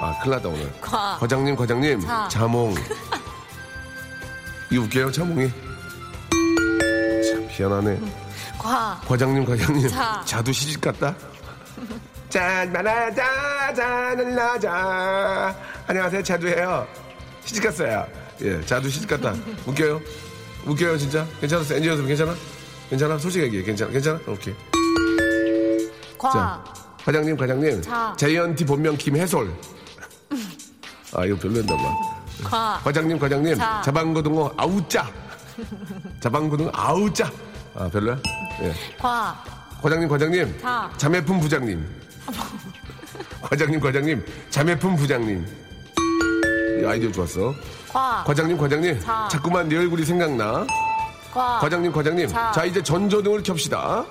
아, 0.00 0.18
큰일 0.20 0.36
났다, 0.36 0.48
오늘. 0.48 0.72
과. 0.80 1.16
과장님, 1.20 1.56
과장님. 1.56 2.00
자. 2.00 2.26
자몽. 2.30 2.74
이거 4.70 4.82
웃겨요, 4.84 5.10
자몽이? 5.12 5.50
참, 7.30 7.46
희한하네. 7.48 8.27
과. 8.58 9.00
과장님, 9.06 9.44
과장님. 9.44 9.88
자. 9.88 10.22
자도 10.24 10.52
시집 10.52 10.80
갔다? 10.80 11.14
짠, 12.28 12.70
마라자, 12.72 14.14
나자. 14.14 15.56
안녕하세요, 15.86 16.22
자두예요. 16.22 16.86
시집 17.44 17.64
갔어요. 17.64 18.06
예, 18.42 18.60
자두 18.66 18.90
시집 18.90 19.08
갔다. 19.08 19.34
웃겨요? 19.66 20.00
웃겨요, 20.66 20.98
진짜? 20.98 21.26
괜찮았어? 21.40 21.74
엔지니어서 21.74 22.02
괜찮아? 22.02 22.34
괜찮아? 22.90 23.18
솔직히 23.18 23.44
얘기해. 23.46 23.62
괜찮아? 23.62 23.90
괜찮아? 23.92 24.20
오케이. 24.26 24.54
과. 26.18 26.30
자, 26.30 26.64
과장님, 27.04 27.36
과장님. 27.36 27.82
자. 27.82 28.14
자이언티 28.18 28.64
본명 28.66 28.96
김해솔. 28.96 29.54
아, 31.14 31.24
이거 31.24 31.36
별로였나 31.38 31.74
봐. 31.76 31.82
과. 32.44 32.80
과장님, 32.84 33.18
과장님. 33.18 33.56
자. 33.56 33.80
자방고등어 33.84 34.52
아우짜. 34.56 35.08
자방고등어 36.20 36.70
아우짜. 36.74 37.30
아, 37.74 37.88
별로야? 37.88 38.18
예. 38.62 38.72
과. 38.98 39.42
과장님, 39.82 40.08
과장님. 40.08 40.60
자. 40.60 40.90
자매품 40.96 41.40
부장님. 41.40 41.86
과장님, 43.42 43.80
과장님. 43.80 44.26
자매품 44.50 44.96
부장님. 44.96 45.46
이 46.82 46.86
아이디어 46.86 47.12
좋았어. 47.12 47.54
과. 47.92 48.24
과장님, 48.26 48.58
과장님. 48.58 49.00
자. 49.00 49.28
자꾸만 49.30 49.68
네 49.68 49.76
얼굴이 49.76 50.04
생각나. 50.04 50.66
과. 51.32 51.58
과장님, 51.60 51.92
과장님. 51.92 52.28
자. 52.28 52.50
자, 52.52 52.64
이제 52.64 52.82
전조등을 52.82 53.42
켭시다. 53.42 54.04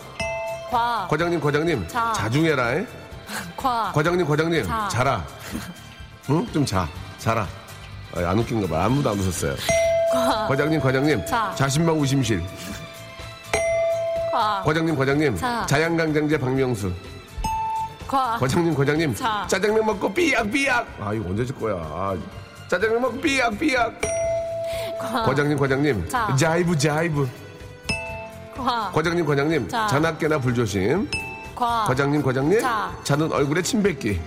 과. 0.72 1.08
과장님, 1.10 1.40
과장님. 1.42 1.88
자. 1.88 2.14
자중해라. 2.14 2.74
에? 2.76 2.88
과. 3.58 3.92
과장님, 3.94 4.26
과장님, 4.26 4.66
자. 4.66 4.88
자라. 4.88 5.26
응? 6.30 6.48
좀 6.54 6.66
자. 6.66 6.88
자라. 7.18 7.46
아, 8.16 8.30
안 8.30 8.40
웃긴가 8.40 8.68
봐. 8.68 8.86
아무도 8.86 9.10
안 9.10 9.20
웃었어요. 9.20 9.56
과. 10.14 10.48
과장님, 10.48 10.80
과장님. 10.80 11.26
자. 11.26 11.54
자신만 11.56 11.94
우심실. 11.96 12.42
과. 14.38 14.62
과장님, 14.64 14.96
과장님. 14.96 15.36
자. 15.36 15.66
자양강장제 15.66 16.38
박명수. 16.38 16.94
과. 18.08 18.38
과장님, 18.40 18.76
과장님. 18.76 19.16
자. 19.16 19.48
짜장면 19.50 19.84
먹고 19.84 20.14
삐약삐약. 20.14 20.88
아, 21.00 21.14
이거 21.14 21.30
언제 21.30 21.44
줄 21.44 21.56
거야. 21.56 21.74
아, 21.76 22.16
짜장면 22.68 23.02
먹고 23.02 23.20
삐약삐약. 23.20 24.00
과. 25.00 25.24
과장님, 25.24 25.58
과장님. 25.58 26.08
자. 26.10 26.36
자이브, 26.36 26.78
자이브. 26.78 27.28
과. 28.56 28.92
과장님, 28.94 29.26
과장님. 29.26 29.68
자. 29.70 29.88
자나깨나 29.88 30.38
불조심. 30.38 31.10
과. 31.56 31.86
과장님, 31.88 32.22
과장님. 32.22 32.62
자. 32.62 32.96
자는 33.04 33.32
얼굴에 33.32 33.64
침 33.64 33.82
뱉기. 33.82 34.22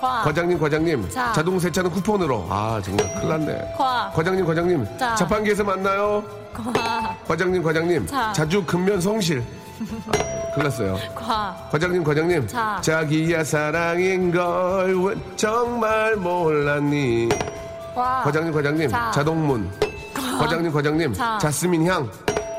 과. 0.00 0.22
과장님, 0.22 0.58
과장님. 0.58 1.10
자. 1.10 1.32
자동 1.32 1.58
세차는 1.58 1.90
쿠폰으로. 1.90 2.46
아, 2.48 2.80
정말 2.84 3.12
큰일 3.14 3.28
났네. 3.28 3.74
과. 3.76 4.10
과장님, 4.14 4.46
과장님. 4.46 4.98
자. 4.98 5.14
자판기에서 5.16 5.64
만나요. 5.64 6.22
과. 6.54 7.16
과장님, 7.26 7.62
과장님. 7.62 8.06
자. 8.06 8.32
자주 8.32 8.64
근면 8.64 9.00
성실. 9.00 9.42
아, 9.80 10.52
큰일 10.54 10.64
났어요. 10.64 10.98
과. 11.14 11.68
과장님, 11.72 12.04
과장님. 12.04 12.46
자. 12.46 12.78
자기야 12.80 13.42
사랑인 13.42 14.30
걸왜 14.32 15.14
정말 15.36 16.16
몰랐니? 16.16 17.28
과. 17.94 18.22
과장님, 18.24 18.52
과장님. 18.52 18.88
자. 18.90 19.10
자동문. 19.10 19.70
과장님, 20.38 20.72
과장님. 20.72 21.12
자. 21.14 21.38
자스민 21.40 21.86
향. 21.86 22.08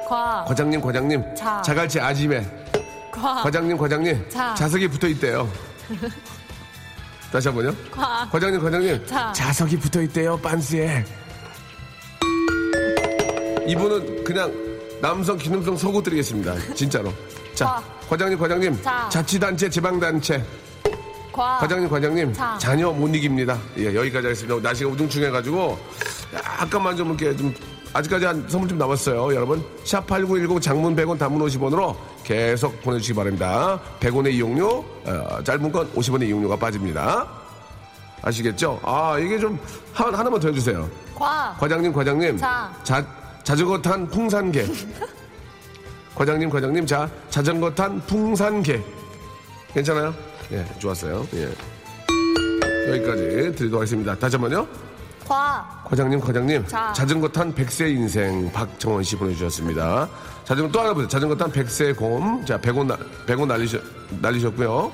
과. 0.09 0.43
과장님, 0.45 0.81
과장님. 0.81 1.35
자. 1.35 1.61
자갈치 1.61 2.01
아지매. 2.01 2.45
과. 3.11 3.35
과장님, 3.43 3.77
과장님. 3.77 4.29
자. 4.29 4.53
자석이 4.55 4.89
붙어 4.89 5.07
있대요. 5.07 5.47
다시 7.31 7.47
한 7.47 7.55
번요. 7.55 7.75
과. 7.91 8.27
과장님, 8.31 8.61
과장님. 8.61 9.05
자. 9.05 9.31
자석이 9.33 9.77
붙어 9.77 10.01
있대요, 10.01 10.37
빤스에. 10.37 11.05
이분은 13.67 14.23
그냥 14.23 14.51
남성 15.01 15.37
기능성 15.37 15.77
속옷 15.77 16.03
드리겠습니다. 16.03 16.55
진짜로. 16.73 17.13
자, 17.53 17.65
과. 17.65 17.83
과장님, 18.09 18.37
과장님. 18.39 18.81
자. 18.81 19.07
자치단체, 19.09 19.69
지방단체. 19.69 20.43
과. 21.31 21.57
과장님, 21.59 21.87
과장님. 21.89 22.33
자. 22.33 22.57
자녀 22.59 22.91
못 22.91 23.13
이깁니다. 23.15 23.59
예, 23.77 23.93
여기까지 23.93 24.27
하겠습니다. 24.27 24.59
날씨가 24.67 24.89
우중충해가지고 24.89 25.77
약간만 26.61 26.97
좀 26.97 27.09
이렇게 27.09 27.35
좀 27.37 27.53
아직까지 27.93 28.25
한 28.25 28.45
선물 28.47 28.69
좀 28.69 28.77
남았어요. 28.77 29.33
여러분. 29.33 29.63
샵8910 29.83 30.61
장문 30.61 30.95
100원 30.95 31.17
단문 31.17 31.47
50원으로 31.47 31.95
계속 32.23 32.79
보내주시기 32.81 33.15
바랍니다. 33.15 33.79
100원의 33.99 34.33
이용료, 34.33 34.67
어, 35.05 35.43
짧은 35.43 35.71
건 35.71 35.91
50원의 35.93 36.27
이용료가 36.27 36.55
빠집니다. 36.55 37.27
아시겠죠? 38.21 38.79
아, 38.83 39.17
이게 39.17 39.39
좀 39.39 39.57
하, 39.93 40.05
하나만 40.05 40.39
더 40.39 40.49
해주세요. 40.49 40.89
과. 41.15 41.55
과장님, 41.59 41.91
과장님. 41.91 42.37
자. 42.37 42.71
자, 42.83 43.05
자전거 43.43 43.81
탄 43.81 44.07
풍산개. 44.07 44.65
과장님, 46.15 46.49
과장님. 46.49 46.85
자, 46.85 47.09
자전거 47.29 47.73
탄 47.73 47.99
풍산개. 48.01 48.79
괜찮아요? 49.73 50.13
예, 50.51 50.65
좋았어요. 50.79 51.25
예. 51.33 51.49
여기까지 52.89 53.21
드리도록 53.55 53.75
하겠습니다. 53.75 54.15
다시 54.15 54.35
한 54.35 54.41
번요. 54.41 54.67
과. 55.29 55.83
과장님, 55.85 56.19
과장님. 56.19 56.67
자. 56.67 56.91
자전거 56.93 57.29
탄 57.29 57.53
백세 57.53 57.89
인생 57.89 58.51
박정원 58.51 59.03
씨 59.03 59.15
보내주셨습니다. 59.15 60.09
자전거 60.43 60.71
또 60.71 60.79
하나 60.79 60.93
보세요. 60.93 61.07
자전거 61.07 61.35
탄 61.37 61.51
백세 61.51 61.93
곰. 61.93 62.43
자, 62.45 62.59
100원, 62.59 62.87
나, 62.87 62.97
100원 63.27 63.47
날리셨, 63.47 63.81
날리셨고요. 64.19 64.91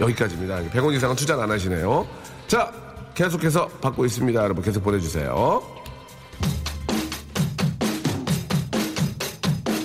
여기까지입니다. 0.00 0.62
100원 0.70 0.94
이상은 0.94 1.14
투자 1.14 1.40
안 1.40 1.50
하시네요. 1.50 2.08
자, 2.48 2.72
계속해서 3.14 3.68
받고 3.80 4.06
있습니다. 4.06 4.42
여러분 4.42 4.64
계속 4.64 4.82
보내주세요. 4.82 5.62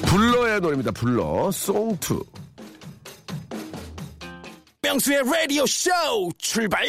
불러의 0.06 0.62
노래입니다. 0.62 0.92
불러. 0.92 1.52
송투. 1.52 2.24
명수의 4.82 5.22
라디오 5.24 5.66
쇼 5.68 5.92
출발! 6.40 6.80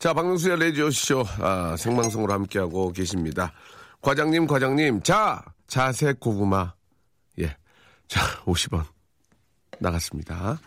자, 0.00 0.14
박명수의 0.14 0.58
라디오쇼, 0.58 1.24
아, 1.40 1.76
생방송으로 1.76 2.32
함께하고 2.32 2.90
계십니다. 2.90 3.52
과장님, 4.00 4.46
과장님, 4.46 5.02
자, 5.02 5.44
자색 5.66 6.18
고구마. 6.20 6.72
예. 7.38 7.54
자, 8.08 8.20
50원. 8.46 8.82
나갔습니다. 9.78 10.58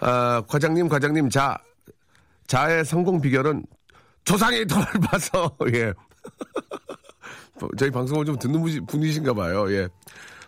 아, 0.00 0.42
과장님, 0.48 0.88
과장님, 0.88 1.30
자, 1.30 1.56
자의 2.48 2.84
성공 2.84 3.20
비결은 3.20 3.64
조상이 4.24 4.66
덜 4.66 4.84
봐서, 5.08 5.56
예. 5.72 5.92
저희 7.78 7.88
방송을 7.90 8.24
좀 8.24 8.36
듣는 8.36 8.60
분이- 8.60 8.88
분이신가 8.88 9.32
봐요, 9.32 9.70
예. 9.72 9.88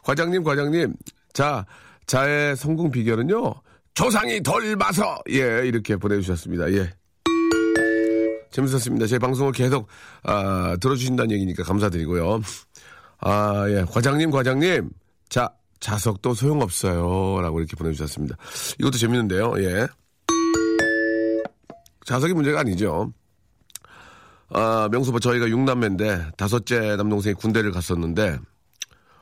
과장님, 0.03 0.43
과장님, 0.43 0.93
자, 1.33 1.65
자의 2.07 2.57
성공 2.57 2.91
비결은요, 2.91 3.55
조상이 3.95 4.43
덜 4.43 4.75
봐서, 4.77 5.21
예, 5.31 5.63
이렇게 5.69 5.95
보내주셨습니다, 5.97 6.73
예. 6.73 6.93
재밌었습니다. 8.53 9.07
제 9.07 9.19
방송을 9.19 9.53
계속 9.53 9.89
아, 10.23 10.77
들어주신다는 10.81 11.33
얘기니까 11.33 11.65
감사드리고요. 11.65 12.41
아, 13.21 13.65
예. 13.69 13.85
과장님, 13.91 14.31
과장님. 14.31 14.91
자, 15.29 15.51
자석도 15.81 16.35
소용없어요. 16.35 17.41
라고 17.41 17.59
이렇게 17.59 17.77
보내주셨습니다. 17.77 18.37
이것도 18.79 18.99
재밌는데요. 18.99 19.55
예. 19.59 19.89
자석이 22.05 22.35
문제가 22.35 22.61
아니죠. 22.61 23.13
아, 24.51 24.89
명수봐 24.93 25.19
저희가 25.21 25.47
6남매인데 25.47 26.37
다섯째 26.37 26.97
남동생이 26.97 27.35
군대를 27.35 27.73
갔었는데 27.73 28.39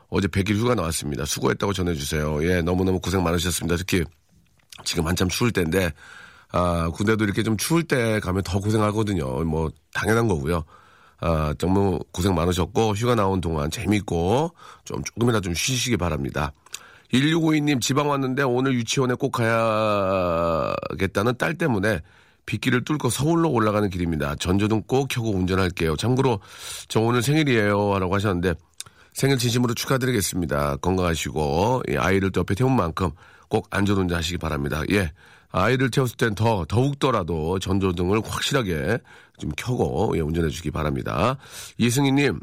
어제 0.09 0.27
100일 0.27 0.57
휴가 0.57 0.75
나왔습니다. 0.75 1.25
수고했다고 1.25 1.73
전해주세요. 1.73 2.45
예, 2.49 2.63
너무너무 2.63 2.99
고생 2.99 3.23
많으셨습니다. 3.23 3.77
특히 3.77 4.03
지금 4.85 5.07
한참 5.07 5.29
추울 5.29 5.53
때인데 5.53 5.93
아, 6.53 6.91
군대도 6.91 7.25
이렇게 7.25 7.43
좀 7.43 7.57
추울 7.57 7.85
때 7.85 8.21
가면 8.21 8.43
더 8.43 8.59
고생하거든요. 8.59 9.45
뭐, 9.45 9.71
당연한 9.95 10.29
거고요. 10.29 10.65
아, 11.21 11.55
너무 11.59 12.01
고생 12.13 12.35
많으셨고, 12.35 12.95
휴가 12.95 13.15
나온 13.15 13.41
동안 13.41 13.71
재밌고, 13.71 14.53
좀 14.85 15.03
조금이나 15.05 15.41
좀 15.41 15.55
쉬시기 15.55 15.97
바랍니다. 15.97 16.53
1652님 17.13 17.81
지방 17.81 18.09
왔는데 18.09 18.43
오늘 18.43 18.75
유치원에 18.75 19.15
꼭 19.15 19.33
가야겠다는 19.33 21.35
딸 21.39 21.55
때문에 21.55 22.01
빗길을 22.47 22.85
뚫고 22.85 23.11
서울로 23.11 23.51
올라가는 23.51 23.89
길입니다. 23.89 24.37
전조등 24.37 24.85
꼭 24.87 25.09
켜고 25.09 25.31
운전할게요. 25.31 25.97
참고로 25.97 26.41
저 26.89 27.01
오늘 27.01 27.23
생일이에요. 27.23 27.99
라고 27.99 28.15
하셨는데 28.15 28.55
생일 29.13 29.39
진심으로 29.39 29.75
축하드리겠습니다. 29.75 30.77
건강하시고 30.77 31.83
예, 31.91 31.97
아이를 31.97 32.31
또 32.31 32.41
옆에 32.41 32.55
태운 32.55 32.75
만큼 32.75 33.11
꼭 33.49 33.67
안전운전 33.71 34.19
하시기 34.19 34.39
바랍니다. 34.39 34.83
예. 34.91 35.13
아이를 35.53 35.91
태웠을 35.91 36.17
땐 36.17 36.35
더, 36.35 36.65
더욱더라도 36.69 37.59
전조등을 37.59 38.23
확실하게 38.25 38.99
좀 39.39 39.51
켜고 39.57 40.13
예, 40.17 40.21
운전해 40.21 40.49
주시기 40.49 40.71
바랍니다. 40.71 41.37
이승희님, 41.79 42.41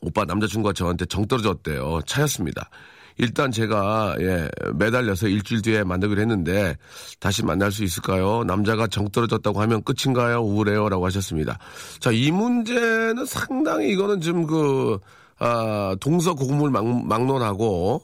오빠 0.00 0.24
남자친구가 0.24 0.72
저한테 0.72 1.06
정 1.06 1.26
떨어졌대요. 1.26 2.00
차였습니다. 2.06 2.70
일단 3.16 3.52
제가 3.52 4.16
예, 4.20 4.48
매달려서 4.74 5.28
일주일 5.28 5.62
뒤에 5.62 5.84
만나기로 5.84 6.20
했는데 6.20 6.76
다시 7.20 7.44
만날 7.44 7.70
수 7.70 7.84
있을까요? 7.84 8.42
남자가 8.44 8.86
정 8.86 9.08
떨어졌다고 9.08 9.60
하면 9.60 9.82
끝인가요? 9.84 10.40
우울해요 10.40 10.88
라고 10.88 11.06
하셨습니다. 11.06 11.58
자, 12.00 12.10
이 12.10 12.30
문제는 12.30 13.24
상당히 13.26 13.90
이거는 13.90 14.20
좀그 14.20 14.98
아, 15.38 15.96
동서고금을 16.00 16.70
막, 16.70 17.06
막론하고 17.06 18.02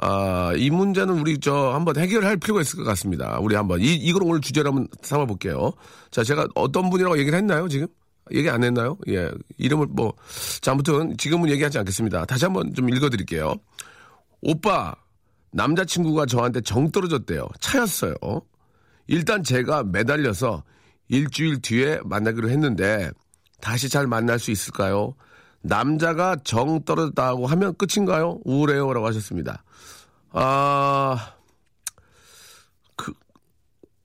아, 0.00 0.52
이 0.56 0.70
문제는 0.70 1.18
우리 1.18 1.38
저 1.40 1.72
한번 1.72 1.96
해결할 1.96 2.36
필요가 2.36 2.60
있을 2.60 2.76
것 2.78 2.84
같습니다. 2.84 3.38
우리 3.40 3.56
한번 3.56 3.80
이 3.80 3.94
이걸 3.94 4.22
오늘 4.22 4.40
주제로 4.40 4.68
한번 4.70 4.86
삼아 5.02 5.26
볼게요. 5.26 5.72
자, 6.10 6.22
제가 6.22 6.46
어떤 6.54 6.88
분이라고 6.88 7.18
얘기를 7.18 7.36
했나요, 7.36 7.68
지금? 7.68 7.88
얘기 8.32 8.48
안 8.48 8.62
했나요? 8.62 8.96
예. 9.08 9.30
이름을 9.56 9.86
뭐 9.90 10.14
자, 10.60 10.72
아무튼 10.72 11.16
지금은 11.16 11.50
얘기하지 11.50 11.78
않겠습니다. 11.78 12.26
다시 12.26 12.44
한번 12.44 12.72
좀 12.74 12.88
읽어 12.90 13.10
드릴게요. 13.10 13.54
오빠, 14.40 14.94
남자친구가 15.52 16.26
저한테 16.26 16.60
정 16.60 16.90
떨어졌대요. 16.90 17.48
차였어요. 17.60 18.14
일단 19.08 19.42
제가 19.42 19.82
매달려서 19.82 20.62
일주일 21.08 21.60
뒤에 21.60 21.98
만나기로 22.04 22.50
했는데 22.50 23.10
다시 23.60 23.88
잘 23.88 24.06
만날 24.06 24.38
수 24.38 24.52
있을까요? 24.52 25.14
남자가 25.62 26.36
정 26.44 26.84
떨어졌다고 26.84 27.46
하면 27.48 27.74
끝인가요? 27.76 28.38
우울해요. 28.44 28.92
라고 28.92 29.06
하셨습니다. 29.08 29.64
아, 30.40 31.34
그, 32.96 33.12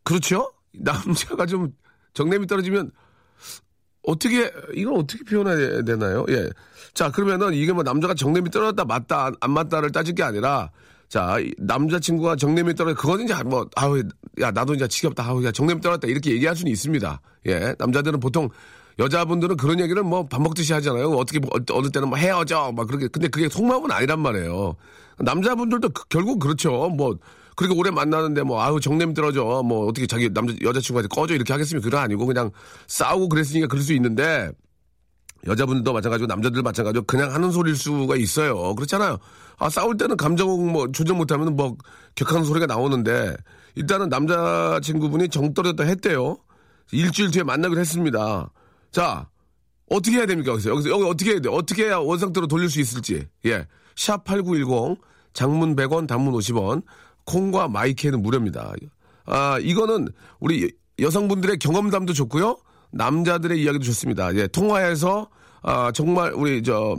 그렇죠? 0.04 0.52
남자가 0.74 1.46
좀 1.46 1.74
정냄이 2.14 2.48
떨어지면 2.48 2.92
어떻게 4.04 4.52
이걸 4.74 4.96
어떻게 4.96 5.24
표현해야 5.24 5.84
되나요? 5.84 6.26
예. 6.30 6.50
자 6.94 7.12
그러면은 7.12 7.54
이게 7.54 7.72
뭐 7.72 7.84
남자가 7.84 8.14
정냄이 8.14 8.50
떨어졌다 8.50 8.84
맞다 8.86 9.26
안, 9.26 9.36
안 9.40 9.52
맞다를 9.52 9.92
따질 9.92 10.16
게 10.16 10.24
아니라 10.24 10.72
자이 11.08 11.52
남자 11.58 12.00
친구가 12.00 12.36
정냄이 12.36 12.74
떨어 12.76 12.94
그거는 12.94 13.26
이제 13.26 13.36
뭐 13.44 13.70
아우 13.76 14.00
야 14.42 14.52
나도 14.52 14.74
이제 14.74 14.88
지겹다 14.88 15.24
아우 15.24 15.44
야 15.46 15.52
정냄이 15.52 15.80
떨어졌다 15.80 16.08
이렇게 16.08 16.32
얘기할 16.32 16.56
수는 16.56 16.72
있습니다. 16.72 17.22
예. 17.48 17.76
남자들은 17.78 18.20
보통 18.20 18.50
여자분들은 19.00 19.58
그런 19.58 19.80
얘기를 19.80 20.04
뭐 20.04 20.26
밥 20.28 20.42
먹듯이 20.42 20.74
하잖아요. 20.74 21.10
어떻게 21.12 21.40
뭐 21.40 21.50
어- 21.54 21.74
어느 21.78 21.90
때는 21.90 22.10
뭐 22.10 22.18
헤어져 22.18 22.72
막 22.76 22.88
그렇게 22.88 23.08
근데 23.08 23.28
그게 23.28 23.50
속마음은 23.50 23.92
아니란 23.92 24.20
말이에요. 24.20 24.76
남자분들도 25.20 25.90
그- 25.90 26.04
결국 26.10 26.40
그렇죠. 26.40 26.90
뭐 26.90 27.16
그렇게 27.56 27.76
오래 27.78 27.92
만나는데 27.92 28.44
뭐 28.44 28.62
아우 28.62 28.80
정냄 28.80 29.14
떨어져 29.14 29.62
뭐 29.64 29.88
어떻게 29.88 30.08
자기 30.08 30.32
남자 30.34 30.54
여자친구한테 30.62 31.08
꺼져 31.08 31.36
이렇게 31.36 31.54
하겠습니까? 31.54 31.84
그건 31.86 32.00
아니고 32.02 32.26
그냥 32.26 32.52
싸우고 32.88 33.30
그랬으니까 33.30 33.68
그럴 33.68 33.84
수 33.84 33.94
있는데 33.94 34.50
여자분들도 35.46 35.92
마찬가지고 35.92 36.28
남자들 36.28 36.62
마찬가지고 36.62 37.06
그냥 37.06 37.34
하는 37.34 37.52
소리일 37.52 37.76
수가 37.76 38.16
있어요. 38.16 38.74
그렇잖아요. 38.76 39.18
아 39.60 39.70
싸울 39.70 39.98
때는 39.98 40.18
감정 40.18 40.72
뭐 40.72 40.92
조절 40.92 41.18
못하면 41.18 41.56
뭐 41.56 41.76
격한 42.16 42.44
소리가 42.46 42.66
나오는데 42.66 43.36
일단은 43.76 44.10
남자친구분이 44.10 45.30
정 45.30 45.54
떨어졌다 45.54 45.84
했대요. 45.84 46.38
일주일 46.92 47.32
뒤에 47.32 47.44
만나기로 47.44 47.80
했습니다. 47.82 48.50
자, 48.94 49.28
어떻게 49.90 50.18
해야 50.18 50.26
됩니까? 50.26 50.52
여기서 50.52 50.70
여기서 50.70 50.90
여기 50.90 51.04
어떻게 51.04 51.32
해야 51.32 51.40
돼? 51.42 51.50
어떻게 51.50 51.86
해야 51.86 51.98
원상태로 51.98 52.48
돌릴 52.48 52.70
수 52.70 52.80
있을지. 52.80 53.28
예. 53.46 53.68
샵8910 53.96 54.98
장문 55.34 55.76
100원, 55.76 56.08
단문 56.08 56.34
50원. 56.34 56.84
콩과 57.26 57.68
마이크는 57.68 58.22
무료입니다. 58.22 58.74
아, 59.26 59.58
이거는 59.60 60.10
우리 60.40 60.72
여성분들의 61.00 61.58
경험담도 61.58 62.14
좋고요. 62.14 62.58
남자들의 62.92 63.62
이야기도 63.62 63.84
좋습니다. 63.86 64.34
예, 64.36 64.48
통화해서 64.48 65.30
아, 65.64 65.92
정말 65.92 66.34
우리 66.34 66.62
저 66.62 66.96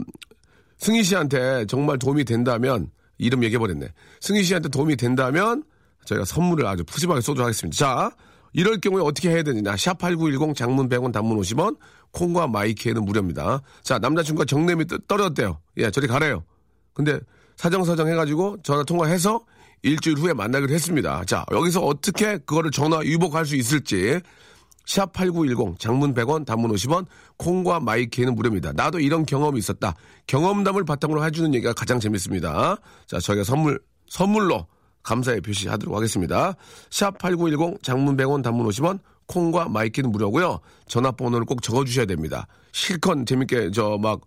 승희 0.79 1.03
씨한테 1.03 1.65
정말 1.67 1.97
도움이 1.97 2.25
된다면 2.25 2.89
이름 3.17 3.43
얘기해 3.43 3.57
버렸네. 3.57 3.87
승희 4.19 4.43
씨한테 4.43 4.69
도움이 4.69 4.97
된다면 4.97 5.63
저희가 6.05 6.25
선물을 6.25 6.65
아주 6.65 6.83
푸짐하게 6.83 7.21
쏘도록 7.21 7.45
하겠습니다. 7.45 7.77
자, 7.77 8.11
이럴 8.57 8.79
경우에 8.79 9.01
어떻게 9.03 9.29
해야 9.29 9.43
되느냐. 9.43 9.75
샵8910 9.75 10.55
장문 10.55 10.87
100원 10.87 11.11
단문 11.11 11.37
50원 11.41 11.77
콩과 12.11 12.47
마이크에는 12.47 13.03
무료입니다. 13.03 13.61
자, 13.83 13.99
남자친구가 13.99 14.45
떠- 14.85 14.97
떨어졌대요. 15.09 15.59
예, 15.77 15.91
저리 15.91 16.07
가래요. 16.07 16.45
근데 16.93 17.19
사정사정 17.57 18.07
해가지고 18.07 18.57
전화 18.63 18.83
통화해서 18.83 19.41
일주일 19.83 20.17
후에 20.17 20.33
만나기로 20.33 20.73
했습니다. 20.73 21.25
자, 21.25 21.45
여기서 21.51 21.81
어떻게 21.81 22.37
그거를 22.37 22.71
전화위복할 22.71 23.45
수 23.45 23.57
있을지 23.57 24.21
샵 24.85 25.11
8910 25.11 25.77
장문 25.77 26.13
100원 26.13 26.45
단문 26.45 26.71
50원 26.71 27.07
콩과 27.37 27.81
마이케이는 27.81 28.35
무료입니다. 28.35 28.71
나도 28.71 28.99
이런 29.01 29.25
경험이 29.25 29.59
있었다. 29.59 29.95
경험담을 30.27 30.85
바탕으로 30.85 31.25
해주는 31.25 31.53
얘기가 31.55 31.73
가장 31.73 31.99
재밌습니다. 31.99 32.77
자 33.05 33.19
저희가 33.19 33.43
선물 33.43 33.79
선물로 34.07 34.67
감사의 35.05 35.41
표시하도록 35.41 35.95
하겠습니다. 35.95 36.55
샵 36.89 37.17
8910 37.17 37.81
장문 37.83 38.17
100원 38.17 38.43
단문 38.43 38.67
50원 38.67 38.99
콩과 39.27 39.69
마이케이는 39.69 40.11
무료고요. 40.11 40.59
전화번호를 40.87 41.45
꼭 41.45 41.61
적어주셔야 41.61 42.05
됩니다. 42.05 42.47
실컷 42.73 43.25
재밌게 43.25 43.71
저 43.71 43.97
막 43.97 44.21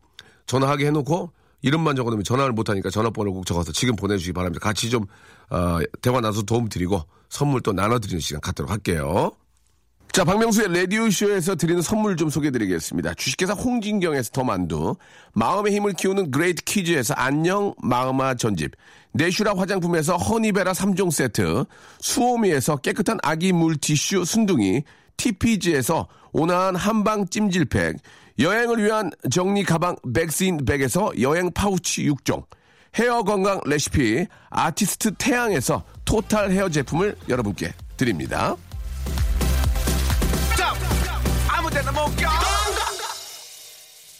전화하게 0.48 0.86
해놓고 0.86 1.30
이름만 1.62 1.94
적어놓으면 1.94 2.24
전화를 2.24 2.52
못하니까 2.52 2.90
전화번호를 2.90 3.32
꼭 3.32 3.46
적어서 3.46 3.70
지금 3.70 3.94
보내주시기 3.94 4.32
바랍니다. 4.32 4.64
같이 4.64 4.90
좀 4.90 5.04
어, 5.50 5.78
대화 6.02 6.20
나서 6.20 6.42
도움 6.42 6.68
드리고 6.68 7.02
선물 7.28 7.60
또 7.60 7.72
나눠드리는 7.72 8.20
시간 8.20 8.40
갖도록 8.40 8.70
할게요. 8.70 9.32
자, 10.18 10.24
박명수의 10.24 10.74
라디오쇼에서 10.74 11.54
드리는 11.54 11.80
선물 11.80 12.16
좀 12.16 12.28
소개해드리겠습니다. 12.28 13.14
주식회사 13.14 13.52
홍진경에서 13.52 14.30
더 14.32 14.42
만두, 14.42 14.96
마음의 15.34 15.72
힘을 15.76 15.92
키우는 15.92 16.32
그레이트 16.32 16.64
키즈에서 16.64 17.14
안녕 17.14 17.72
마음아 17.80 18.34
전집, 18.34 18.72
내슈라 19.12 19.56
화장품에서 19.56 20.16
허니베라 20.16 20.72
3종 20.72 21.12
세트, 21.12 21.64
수오미에서 22.00 22.78
깨끗한 22.78 23.20
아기 23.22 23.52
물티슈 23.52 24.24
순둥이, 24.24 24.82
TPG에서 25.18 26.08
온화한 26.32 26.74
한방 26.74 27.28
찜질팩, 27.28 27.98
여행을 28.40 28.82
위한 28.82 29.12
정리 29.30 29.62
가방 29.62 29.94
백스인 30.12 30.64
백에서 30.64 31.12
여행 31.20 31.52
파우치 31.52 32.10
6종, 32.10 32.44
헤어 32.96 33.22
건강 33.22 33.60
레시피 33.64 34.26
아티스트 34.50 35.14
태양에서 35.14 35.84
토탈 36.04 36.50
헤어 36.50 36.68
제품을 36.68 37.14
여러분께 37.28 37.72
드립니다. 37.96 38.56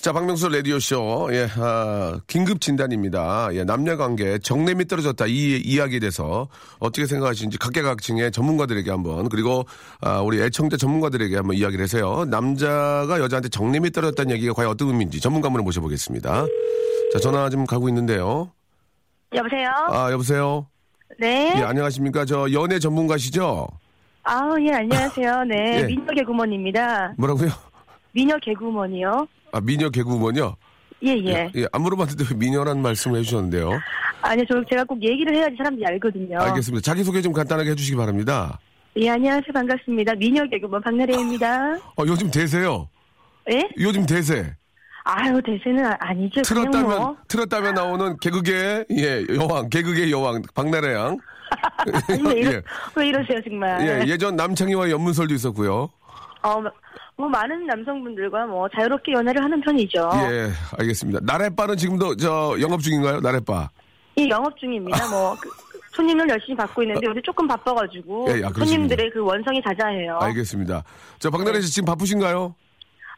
자, 0.00 0.12
박명수 0.12 0.48
라디오쇼, 0.48 1.30
예, 1.32 1.48
아, 1.56 2.20
긴급 2.28 2.60
진단입니다. 2.60 3.48
예, 3.52 3.64
남녀 3.64 3.96
관계, 3.96 4.38
정내미 4.38 4.86
떨어졌다. 4.86 5.26
이 5.26 5.56
이야기에 5.58 5.98
대해서 5.98 6.48
어떻게 6.78 7.04
생각하시는지 7.04 7.58
각계각층의 7.58 8.30
전문가들에게 8.30 8.88
한번, 8.90 9.28
그리고, 9.28 9.66
아, 10.00 10.20
우리 10.20 10.40
애청자 10.40 10.76
전문가들에게 10.76 11.34
한번 11.36 11.56
이야기를 11.56 11.82
해서요. 11.82 12.24
남자가 12.26 13.18
여자한테 13.18 13.48
정냄이 13.48 13.90
떨어졌다는 13.90 14.30
얘기가 14.36 14.52
과연 14.54 14.70
어떤 14.70 14.88
의미인지 14.88 15.20
전문가 15.20 15.48
분을 15.48 15.64
모셔보겠습니다. 15.64 16.46
자, 17.12 17.18
전화 17.18 17.50
지금 17.50 17.66
가고 17.66 17.88
있는데요. 17.88 18.52
여보세요? 19.34 19.68
아, 19.90 20.12
여보세요? 20.12 20.68
네. 21.18 21.54
예, 21.56 21.62
안녕하십니까. 21.62 22.24
저 22.24 22.46
연애 22.52 22.78
전문가시죠? 22.78 23.66
아, 24.30 24.54
예, 24.60 24.72
안녕하세요. 24.74 25.44
네. 25.48 25.80
예. 25.80 25.86
미녀 25.86 26.04
개구먼입니다. 26.12 27.14
뭐라고요? 27.16 27.48
미녀 28.12 28.36
개구먼이요. 28.38 29.26
아, 29.52 29.60
미녀 29.62 29.88
개구먼요? 29.88 30.54
예, 31.02 31.16
예. 31.24 31.50
예, 31.56 31.66
안 31.72 31.80
물어봤는데 31.82 32.24
왜 32.30 32.36
미녀라는 32.36 32.82
말씀을 32.82 33.20
해주셨는데요. 33.20 33.70
아니, 34.20 34.44
저, 34.46 34.62
제가 34.68 34.84
꼭 34.84 35.02
얘기를 35.02 35.34
해야지 35.34 35.54
사람들이 35.56 35.86
알거든요. 35.86 36.38
알겠습니다. 36.40 36.82
자기소개 36.82 37.22
좀 37.22 37.32
간단하게 37.32 37.70
해주시기 37.70 37.96
바랍니다. 37.96 38.58
예, 38.96 39.08
안녕하세요. 39.08 39.50
반갑습니다. 39.54 40.14
미녀 40.16 40.44
개구먼 40.48 40.82
박나래입니다. 40.82 41.76
어, 41.76 42.02
요즘 42.06 42.30
대세요. 42.30 42.88
예? 43.50 43.66
요즘 43.80 44.04
대세. 44.04 44.54
아유, 45.04 45.40
대세는 45.42 45.86
아- 45.86 45.96
아니죠. 46.00 46.42
틀었다면, 46.42 46.84
뭐. 46.84 47.16
틀었다면 47.28 47.74
나오는 47.74 48.16
개그계, 48.20 48.84
예, 48.90 49.24
여왕, 49.36 49.70
개그계 49.70 50.10
여왕, 50.10 50.42
박나래 50.54 50.92
양. 50.94 51.16
아니, 52.08 52.22
왜, 52.22 52.40
이러, 52.40 52.52
예. 52.54 52.62
왜 52.96 53.08
이러세요, 53.08 53.40
정말. 53.42 53.80
예, 53.86 54.10
예전 54.10 54.36
남창희와 54.36 54.90
연문설도 54.90 55.34
있었고요. 55.34 55.90
어, 56.42 56.62
뭐, 57.16 57.28
많은 57.28 57.66
남성분들과 57.66 58.46
뭐, 58.46 58.68
자유롭게 58.74 59.12
연애를 59.12 59.42
하는 59.42 59.60
편이죠. 59.60 60.10
예, 60.30 60.50
알겠습니다. 60.78 61.20
나래바는 61.22 61.76
지금도 61.76 62.16
저 62.16 62.56
영업 62.60 62.80
중인가요? 62.80 63.20
나래바. 63.20 63.70
예, 64.18 64.28
영업 64.28 64.56
중입니다. 64.58 65.08
뭐, 65.08 65.34
그, 65.40 65.50
손님을 65.98 66.28
열심히 66.28 66.56
받고 66.56 66.82
있는데 66.84 67.06
요새 67.08 67.20
조금 67.24 67.48
바빠가지고 67.48 68.26
예, 68.30 68.44
아. 68.44 68.50
손님들의 68.56 69.10
그 69.10 69.20
원성이 69.20 69.60
자자해요. 69.62 70.18
알겠습니다. 70.20 70.84
저 71.18 71.30
박나래 71.30 71.60
씨 71.60 71.72
지금 71.72 71.86
바쁘신가요? 71.86 72.54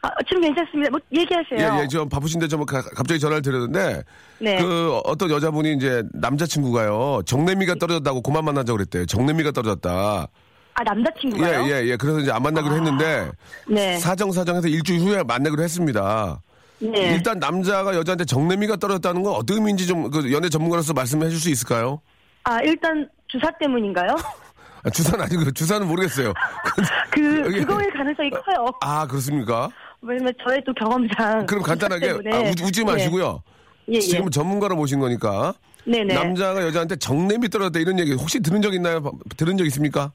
아, 0.03 0.09
지금 0.27 0.41
괜찮습니다. 0.41 0.89
뭐 0.89 0.99
얘기하세요. 1.13 1.77
예, 1.79 1.83
예, 1.83 1.87
좀 1.87 2.09
바쁘신데 2.09 2.47
좀 2.47 2.65
가- 2.65 2.81
갑자기 2.81 3.19
전화를 3.19 3.41
드렸는데 3.43 4.03
네. 4.39 4.57
그 4.59 4.99
어떤 5.03 5.29
여자분이 5.29 5.73
이제 5.73 6.01
남자친구가요 6.13 7.21
정내미가 7.25 7.75
떨어졌다고 7.75 8.21
그만 8.23 8.43
만나자고 8.45 8.77
그랬대요. 8.77 9.05
정내미가 9.05 9.51
떨어졌다. 9.51 10.27
아 10.73 10.83
남자친구가요? 10.83 11.65
예, 11.65 11.69
예, 11.83 11.85
예. 11.89 11.97
그래서 11.97 12.19
이제 12.19 12.31
안 12.31 12.41
만나기로 12.41 12.73
했는데 12.75 13.29
네. 13.67 13.97
사정 13.99 14.31
사정해서 14.31 14.67
일주일 14.69 15.01
후에 15.01 15.21
만나기로 15.23 15.61
했습니다. 15.61 16.41
네. 16.79 17.13
일단 17.13 17.37
남자가 17.37 17.93
여자한테 17.93 18.25
정내미가 18.25 18.77
떨어졌다는 18.77 19.21
건 19.21 19.35
어떤 19.35 19.57
의미인지 19.57 19.85
좀 19.85 20.09
그 20.09 20.31
연애 20.33 20.49
전문가로서 20.49 20.93
말씀해 20.93 21.29
줄수 21.29 21.51
있을까요? 21.51 22.01
아 22.45 22.59
일단 22.63 23.07
주사 23.27 23.51
때문인가요? 23.59 24.15
아, 24.83 24.89
주사는 24.89 25.23
아니고 25.23 25.51
주사는 25.51 25.85
모르겠어요. 25.87 26.33
그 27.11 27.43
그거의 27.53 27.87
가능성이 27.91 28.31
커요. 28.31 28.65
아 28.81 29.05
그렇습니까? 29.05 29.69
왜냐면 30.01 30.33
저의 30.45 30.61
또 30.65 30.73
경험상. 30.73 31.45
그럼 31.45 31.63
간단하게. 31.63 32.09
아, 32.09 32.39
우- 32.39 32.65
웃지 32.67 32.83
마시고요. 32.83 33.43
예, 33.89 33.95
예. 33.95 33.99
지금 33.99 34.29
전문가로 34.29 34.75
모신 34.75 34.99
거니까 34.99 35.53
네네. 35.85 36.13
남자가 36.13 36.61
여자한테 36.63 36.95
정내미 36.95 37.49
떨어졌다 37.49 37.79
이런 37.79 37.99
얘기 37.99 38.13
혹시 38.13 38.39
들은 38.39 38.61
적 38.61 38.73
있나요? 38.73 39.01
바- 39.01 39.11
들은 39.37 39.57
적 39.57 39.65
있습니까? 39.67 40.11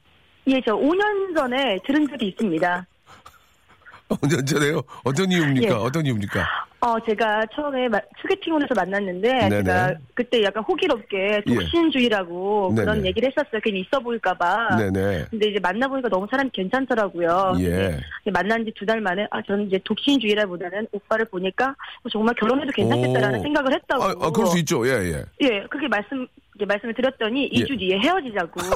예, 0.47 0.61
저 0.65 0.73
5년 0.75 1.35
전에 1.35 1.77
들은 1.85 2.07
적이 2.09 2.27
있습니다. 2.27 2.87
언제 4.23 4.43
전에요? 4.45 4.81
어떤 5.03 5.29
이유입니까? 5.31 5.67
예. 5.67 5.73
어떤 5.73 6.05
이유입니까? 6.05 6.47
어, 6.79 6.95
제가 7.05 7.43
처음에 7.53 7.89
마- 7.89 7.99
소개팅을 8.21 8.61
해서 8.63 8.73
만났는데, 8.75 9.49
네네. 9.49 9.63
제가 9.63 9.93
그때 10.13 10.43
약간 10.43 10.63
호기롭게 10.63 11.41
예. 11.45 11.53
독신주의라고 11.53 12.73
그런 12.75 12.97
네네. 12.97 13.07
얘기를 13.09 13.29
했었어요. 13.29 13.59
괜히 13.63 13.81
있어 13.81 13.99
보일까봐. 13.99 14.77
네네. 14.77 15.25
근데 15.31 15.49
이제 15.49 15.59
만나보니까 15.59 16.07
너무 16.09 16.25
사람이 16.29 16.51
괜찮더라고요. 16.53 17.55
예. 17.59 17.99
만난 18.31 18.63
지 18.63 18.71
두 18.73 18.85
달 18.85 19.01
만에, 19.01 19.27
아, 19.31 19.41
저는 19.41 19.67
이제 19.67 19.79
독신주의라보다는 19.83 20.87
오빠를 20.93 21.25
보니까 21.25 21.75
정말 22.11 22.33
결혼해도 22.35 22.71
괜찮겠다라는 22.71 23.39
오. 23.39 23.43
생각을 23.43 23.73
했다고. 23.73 24.03
아, 24.03 24.07
아, 24.21 24.29
그럴 24.31 24.47
수 24.47 24.57
있죠. 24.59 24.87
예, 24.87 24.91
예. 24.93 25.25
예, 25.41 25.65
그렇게 25.69 25.87
말씀, 25.89 26.25
말씀을 26.65 26.93
드렸더니 26.93 27.49
예. 27.53 27.59
2주 27.63 27.77
뒤에 27.77 27.97
헤어지자고. 27.99 28.61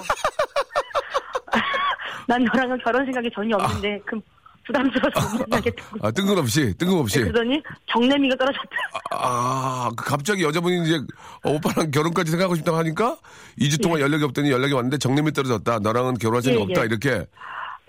난 2.27 2.43
너랑은 2.43 2.77
결혼 2.83 3.05
생각이 3.05 3.29
전혀 3.33 3.55
없는데, 3.55 3.99
그 4.05 4.19
부담스러워서 4.65 5.37
못 5.37 5.49
만나겠다고. 5.49 5.97
아, 6.01 6.11
뜬금없이, 6.11 6.73
뜬금없이. 6.77 7.19
그러더니 7.19 7.61
정내미가 7.91 8.35
떨어졌다. 8.35 8.69
아, 9.11 9.89
그 9.95 10.05
갑자기 10.05 10.43
여자분이 10.43 10.83
이제 10.83 10.97
어, 11.43 11.51
오빠랑 11.51 11.91
결혼까지 11.91 12.31
생각하고 12.31 12.55
싶다고 12.55 12.77
하니까 12.77 13.17
2주 13.59 13.81
동안 13.81 13.99
연락이 13.99 14.23
없더니 14.23 14.51
연락이 14.51 14.73
왔는데 14.73 14.97
정림이 14.97 15.31
떨어졌다. 15.33 15.79
너랑은 15.79 16.15
결혼할 16.15 16.41
생각 16.41 16.59
예, 16.59 16.63
없다. 16.63 16.81
예. 16.81 16.85
이렇게. 16.85 17.25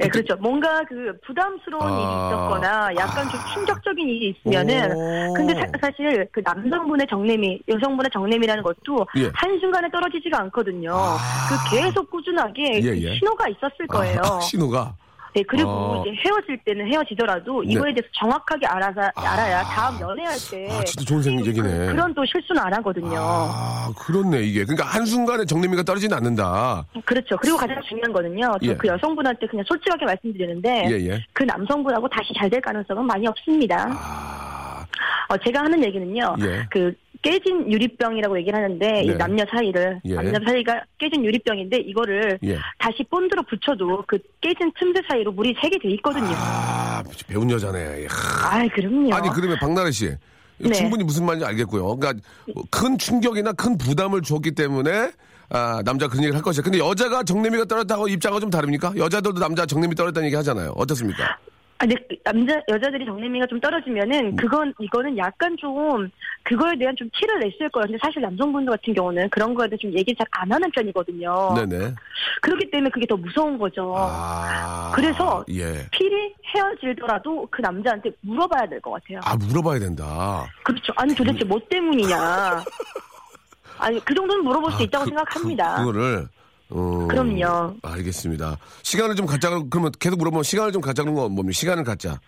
예, 0.02 0.08
그렇죠. 0.08 0.34
뭔가 0.36 0.82
그 0.88 1.12
부담스러운 1.26 1.82
아. 1.82 1.86
일이 1.86 2.26
있었거나 2.26 2.90
약간 2.96 3.28
좀 3.28 3.40
충격적인 3.52 4.08
일이 4.08 4.30
있으면은 4.30 4.92
오. 4.96 5.34
근데 5.34 5.54
사, 5.54 5.90
실그 5.96 6.40
남성분의 6.42 7.06
정내미, 7.08 7.60
여성분의 7.68 8.10
정내미라는 8.12 8.62
것도 8.62 9.06
예. 9.18 9.30
한순간에 9.34 9.88
떨어지지가 9.90 10.40
않거든요. 10.42 10.94
아. 10.94 11.18
그 11.48 11.76
계속 11.76 12.10
꾸준하게 12.10 12.80
예, 12.82 12.90
그 12.90 13.02
예. 13.02 13.14
신호가 13.16 13.48
있었을 13.48 13.86
거예요. 13.86 14.20
아, 14.24 14.40
신호가. 14.40 14.94
네, 15.34 15.42
그리고 15.48 15.70
아. 15.70 16.02
이제 16.06 16.14
헤어질 16.22 16.58
때는 16.64 16.86
헤어지더라도 16.92 17.62
네. 17.62 17.72
이거에 17.72 17.94
대해서 17.94 18.06
정확하게 18.18 18.66
알아서, 18.66 19.00
알아야 19.14 19.60
아. 19.60 19.64
다음 19.64 19.98
연애할 20.00 20.36
때. 20.50 20.68
아, 20.70 20.84
진짜 20.84 21.04
좋은 21.06 21.22
생- 21.22 21.40
얘기네. 21.46 21.68
그, 21.86 21.92
런 21.96 22.12
또 22.14 22.22
실수는 22.26 22.60
안 22.62 22.74
하거든요. 22.74 23.16
아, 23.18 23.90
그렇네, 23.98 24.42
이게. 24.42 24.64
그러니까 24.64 24.86
한 24.86 25.06
순간에 25.06 25.46
정내미가 25.46 25.82
떨어지진 25.84 26.12
않는다. 26.12 26.84
그렇죠. 27.06 27.38
그리고 27.38 27.56
가장 27.56 27.80
중요한 27.88 28.12
거는요. 28.12 28.52
저 28.62 28.68
예. 28.70 28.74
그 28.76 28.86
여성분한테 28.88 29.46
그냥 29.46 29.64
솔직하게 29.66 30.04
말씀드리는데 30.04 30.84
예, 30.90 31.08
예. 31.08 31.24
그 31.32 31.44
남성분하고 31.44 32.06
다시 32.08 32.34
잘 32.38 32.50
될 32.50 32.60
가능성은 32.60 33.06
많이 33.06 33.26
없습니다. 33.26 33.88
아, 33.90 34.84
어, 35.30 35.36
제가 35.38 35.60
하는 35.60 35.82
얘기는요. 35.82 36.36
예. 36.40 36.66
그 36.70 36.92
깨진 37.22 37.70
유리병이라고 37.70 38.38
얘기를 38.40 38.58
하는데 38.58 39.02
이 39.04 39.06
네. 39.06 39.14
남녀 39.14 39.44
사이를 39.50 40.00
예. 40.04 40.14
남녀 40.14 40.38
사이가 40.44 40.84
깨진 40.98 41.24
유리병인데 41.24 41.78
이거를 41.78 42.38
예. 42.42 42.58
다시 42.78 43.04
본드로 43.08 43.44
붙여도 43.44 44.04
그 44.06 44.18
깨진 44.40 44.72
틈새 44.78 45.00
사이로 45.08 45.32
물이 45.32 45.54
새게 45.60 45.78
돼 45.78 45.88
있거든요. 45.94 46.32
아, 46.34 47.02
배운 47.28 47.50
여자네. 47.50 48.06
하. 48.08 48.56
아, 48.58 48.68
그럼요. 48.68 49.14
아니, 49.14 49.28
그러면 49.30 49.56
박나래 49.60 49.90
씨. 49.92 50.10
네. 50.58 50.72
충분히 50.72 51.02
무슨 51.04 51.24
말인지 51.26 51.46
알겠고요. 51.46 51.96
그러니까 51.96 52.22
큰 52.70 52.98
충격이나 52.98 53.52
큰 53.52 53.78
부담을 53.78 54.22
줬기 54.22 54.52
때문에 54.52 55.10
아, 55.48 55.82
남자 55.84 56.08
그런 56.08 56.22
얘기를 56.22 56.34
할 56.34 56.42
것이야. 56.42 56.62
근데 56.62 56.78
여자가 56.78 57.22
정내미가 57.24 57.64
떨어졌다고 57.66 58.08
입장은 58.08 58.40
좀 58.40 58.50
다릅니까? 58.50 58.92
여자들도 58.96 59.38
남자 59.38 59.66
정내미 59.66 59.94
떨어졌다는 59.94 60.26
얘기 60.26 60.36
하잖아요. 60.36 60.72
어떻습니까? 60.76 61.38
아, 61.82 61.86
근데 61.86 61.96
그 62.08 62.16
남자 62.22 62.60
여자들이 62.68 63.04
정내미가 63.04 63.46
좀 63.46 63.58
음. 63.58 63.60
떨어지면은 63.60 64.36
그건 64.36 64.72
이거는 64.78 65.18
약간 65.18 65.56
좀 65.58 66.08
그거에 66.44 66.78
대한 66.78 66.94
좀 66.96 67.10
티를 67.18 67.40
냈을 67.40 67.68
거예요. 67.70 67.86
근데 67.86 67.98
사실 68.00 68.22
남성분들 68.22 68.70
같은 68.76 68.94
경우는 68.94 69.28
그런 69.30 69.52
거에 69.52 69.66
대해 69.68 69.76
좀 69.78 69.92
얘기 69.92 70.14
잘 70.14 70.22
안 70.34 70.50
하는 70.50 70.70
편이거든요. 70.70 71.54
네네. 71.56 71.94
그렇기 72.40 72.70
때문에 72.70 72.90
그게 72.90 73.06
더 73.06 73.16
무서운 73.16 73.58
거죠. 73.58 73.94
아. 73.96 74.92
그래서 74.94 75.44
예. 75.50 75.86
필히 75.90 76.32
헤어지더라도 76.54 77.46
그 77.50 77.60
남자한테 77.60 78.10
물어봐야 78.22 78.66
될 78.68 78.80
것 78.80 78.92
같아요. 78.92 79.20
아, 79.24 79.36
물어봐야 79.36 79.78
된다. 79.80 80.46
그렇죠. 80.64 80.92
아니 80.96 81.14
도대체 81.14 81.44
뭐 81.44 81.60
때문이냐. 81.68 82.64
아니 83.78 84.00
그 84.04 84.14
정도는 84.14 84.44
물어볼 84.44 84.70
수 84.72 84.78
아, 84.78 84.82
있다고 84.82 85.04
그- 85.04 85.08
생각합니다. 85.10 85.76
그, 85.76 85.84
거를 85.84 86.28
어, 86.74 87.06
그럼요. 87.08 87.74
알겠습니다. 87.82 88.56
시간을 88.82 89.14
좀 89.14 89.26
갖자 89.26 89.48
그러- 89.50 89.64
그러면 89.68 89.92
계속 89.98 90.16
물어보면 90.18 90.42
시간을 90.42 90.72
좀 90.72 90.80
갖자 90.82 91.02
그런 91.02 91.14
건 91.14 91.32
뭡니까? 91.32 91.52
시간을 91.56 91.84
갖자. 91.84 92.18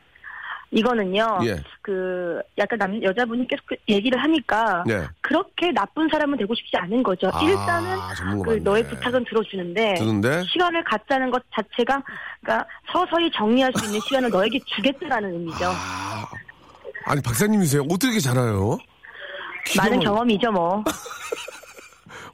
이거는요. 0.71 1.39
예. 1.45 1.63
그 1.83 2.41
약간 2.59 2.77
남 2.79 3.01
여자분이 3.01 3.47
계속 3.47 3.65
그 3.67 3.77
얘기를 3.89 4.21
하니까 4.21 4.83
네. 4.85 5.07
그렇게 5.21 5.71
나쁜 5.71 6.09
사람은 6.11 6.37
되고 6.37 6.53
싶지 6.53 6.77
않은 6.77 7.01
거죠. 7.03 7.31
아, 7.33 7.41
일단은 7.43 7.97
그. 8.45 8.55
너의 8.65 8.83
부탁은 8.89 9.25
들어주는데 9.25 9.95
드는데 9.95 10.43
시간을 10.53 10.83
갖자는 10.83 11.31
것 11.31 11.41
자체가 11.55 12.03
그러니까 12.41 12.67
서서히 12.93 13.31
정리할 13.37 13.73
수 13.77 13.85
있는 13.85 14.01
시간을 14.01 14.31
너에게 14.31 14.59
주겠다라는 14.75 15.33
의미죠. 15.35 15.65
아, 15.67 16.27
아니 17.07 17.23
박사님이세요? 17.23 17.83
어떻게 17.89 18.19
잘 18.19 18.37
알아요? 18.37 18.77
많은 19.79 20.01
경험이죠 20.01 20.51
뭐. 20.51 20.83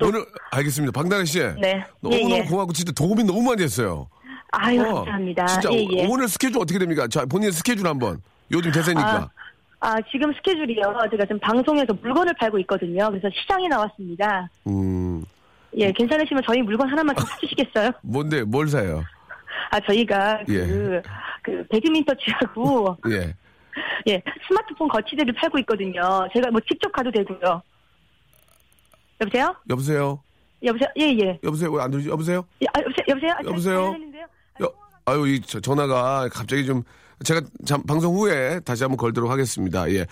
오늘 0.02 0.24
알겠습니다. 0.50 0.92
박나래 0.92 1.24
씨. 1.24 1.38
네. 1.60 1.84
너무너무 2.00 2.34
예, 2.34 2.38
예. 2.38 2.42
고맙고 2.44 2.72
진짜 2.72 2.92
도움이 2.92 3.24
너무 3.24 3.42
많이 3.42 3.58
됐어요. 3.58 4.08
아유 4.52 4.80
어, 4.82 4.94
감사합니다. 4.96 5.46
진짜 5.46 5.70
예, 5.72 5.86
예. 5.92 6.06
오늘 6.06 6.28
스케줄 6.28 6.60
어떻게 6.60 6.78
됩니까? 6.78 7.06
자, 7.08 7.24
본인 7.26 7.50
스케줄 7.52 7.86
한번. 7.86 8.20
요즘 8.50 8.72
대세니까. 8.72 9.30
아, 9.80 9.96
지금 10.10 10.32
스케줄이요. 10.34 10.82
제가 11.10 11.24
지금 11.24 11.38
방송에서 11.40 11.94
물건을 12.02 12.34
팔고 12.34 12.58
있거든요. 12.60 13.08
그래서 13.08 13.28
시장에 13.32 13.66
나왔습니다. 13.68 14.48
음, 14.66 15.24
예, 15.76 15.90
괜찮으시면 15.92 16.42
저희 16.46 16.60
물건 16.60 16.88
하나만 16.90 17.16
좀 17.16 17.24
사주시겠어요? 17.26 17.90
뭔데, 18.02 18.42
뭘 18.42 18.68
사요? 18.68 19.02
아, 19.70 19.80
저희가 19.80 20.40
그, 20.46 20.54
예. 20.54 21.02
그, 21.42 21.64
배드민턴 21.70 22.14
치하고, 22.18 22.96
예. 23.10 23.34
예, 24.08 24.22
스마트폰 24.46 24.88
거치대를 24.88 25.32
팔고 25.34 25.58
있거든요. 25.60 26.28
제가 26.34 26.50
뭐 26.50 26.60
직접 26.68 26.92
가도 26.92 27.10
되고요. 27.10 27.62
여보세요? 29.20 29.54
여보세요? 29.68 30.22
여보세요? 30.62 30.88
예, 30.98 31.04
예. 31.18 31.38
여보세요? 31.44 31.70
왜 31.72 31.82
안 31.82 31.90
들리지? 31.90 32.08
여보세요? 32.10 32.44
예, 32.62 32.66
아, 32.74 32.80
여보세요? 32.80 33.04
여보세요? 33.08 33.32
아, 33.32 33.44
여보세요? 33.44 33.94
여, 34.62 34.72
아유, 35.06 35.26
이 35.28 35.40
저- 35.46 35.60
전화가 35.60 36.28
갑자기 36.32 36.66
좀, 36.66 36.82
제가 37.24 37.42
잠, 37.64 37.82
방송 37.84 38.14
후에 38.16 38.60
다시 38.60 38.82
한번 38.84 38.96
걸도록 38.96 39.30
하겠습니다. 39.30 39.90
예. 39.92 40.06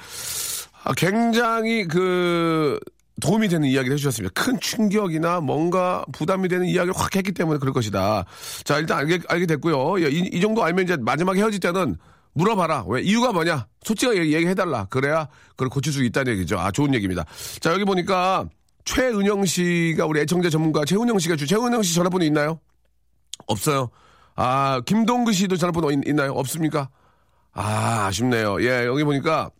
아, 0.84 0.92
굉장히 0.96 1.86
그, 1.86 2.78
도움이 3.20 3.48
되는 3.48 3.66
이야기를 3.68 3.94
해주셨습니다. 3.94 4.32
큰 4.40 4.60
충격이나 4.60 5.40
뭔가 5.40 6.04
부담이 6.12 6.46
되는 6.48 6.66
이야기를 6.66 6.94
확 6.96 7.16
했기 7.16 7.32
때문에 7.32 7.58
그럴 7.58 7.72
것이다. 7.74 8.24
자, 8.64 8.78
일단 8.78 8.98
알게, 8.98 9.18
알게 9.28 9.46
됐고요. 9.46 10.00
예, 10.04 10.08
이, 10.08 10.20
이 10.32 10.40
정도 10.40 10.62
알면 10.62 10.84
이제 10.84 10.96
마지막에 10.96 11.40
헤어질 11.40 11.58
때는 11.60 11.96
물어봐라. 12.34 12.84
왜? 12.86 13.02
이유가 13.02 13.32
뭐냐? 13.32 13.66
솔직하게 13.82 14.20
얘기- 14.20 14.34
얘기해달라. 14.34 14.84
그래야 14.88 15.26
그걸 15.50 15.68
고칠 15.68 15.92
수 15.92 16.04
있다는 16.04 16.34
얘기죠. 16.34 16.58
아, 16.60 16.70
좋은 16.70 16.94
얘기입니다. 16.94 17.24
자, 17.60 17.72
여기 17.72 17.84
보니까 17.84 18.44
최은영 18.94 19.44
씨가 19.44 20.06
우리 20.06 20.20
애청자 20.20 20.48
전문가 20.48 20.82
최은영 20.84 21.18
씨가 21.18 21.36
주, 21.36 21.46
최은영 21.46 21.82
씨 21.82 21.94
전화번호 21.94 22.24
있나요? 22.24 22.58
없어요. 23.46 23.90
아, 24.34 24.80
김동근 24.86 25.34
씨도 25.34 25.56
전화번호 25.56 25.90
있, 25.90 26.14
나요 26.14 26.32
없습니까? 26.32 26.88
아, 27.52 28.06
아쉽네요. 28.06 28.62
예, 28.62 28.86
여기 28.86 29.04
보니까 29.04 29.50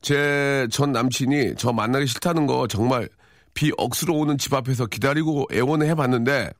제 0.00 0.66
전 0.70 0.92
남친이 0.92 1.56
저 1.58 1.72
만나기 1.72 2.06
싫다는 2.06 2.46
거 2.46 2.66
정말 2.66 3.08
비 3.52 3.70
억수로 3.76 4.16
오는 4.16 4.38
집 4.38 4.54
앞에서 4.54 4.86
기다리고 4.86 5.46
애원을 5.52 5.86
해봤는데, 5.88 6.50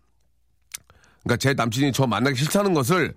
그러니까 1.22 1.36
제 1.38 1.54
남친이 1.54 1.92
저 1.92 2.06
만나기 2.06 2.36
싫다는 2.36 2.74
것을 2.74 3.14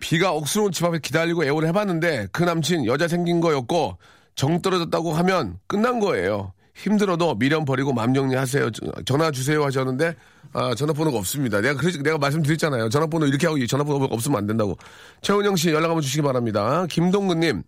비가 0.00 0.32
억수로 0.32 0.66
온집 0.66 0.84
앞에 0.84 0.98
기다리고 0.98 1.44
애원을 1.44 1.68
해봤는데 1.68 2.28
그 2.32 2.42
남친 2.42 2.86
여자 2.86 3.06
생긴 3.06 3.40
거였고 3.40 3.98
정 4.34 4.62
떨어졌다고 4.62 5.12
하면 5.12 5.58
끝난 5.66 6.00
거예요. 6.00 6.52
힘들어도 6.74 7.36
미련 7.36 7.64
버리고 7.64 7.92
마음 7.92 8.12
정리하세요. 8.14 8.70
저- 8.70 8.92
전화 9.04 9.30
주세요 9.30 9.64
하셨는데 9.64 10.14
아, 10.52 10.74
전화번호가 10.74 11.18
없습니다. 11.18 11.60
내가 11.60 11.74
그래 11.80 11.92
내가 12.02 12.18
말씀드렸잖아요. 12.18 12.88
전화번호 12.88 13.26
이렇게 13.26 13.46
하고 13.46 13.64
전화번호가 13.64 14.06
없으면 14.10 14.38
안 14.38 14.46
된다고. 14.46 14.76
최은영 15.22 15.56
씨 15.56 15.70
연락 15.70 15.88
한번 15.88 16.02
주시기 16.02 16.22
바랍니다. 16.22 16.86
김동근님 16.90 17.62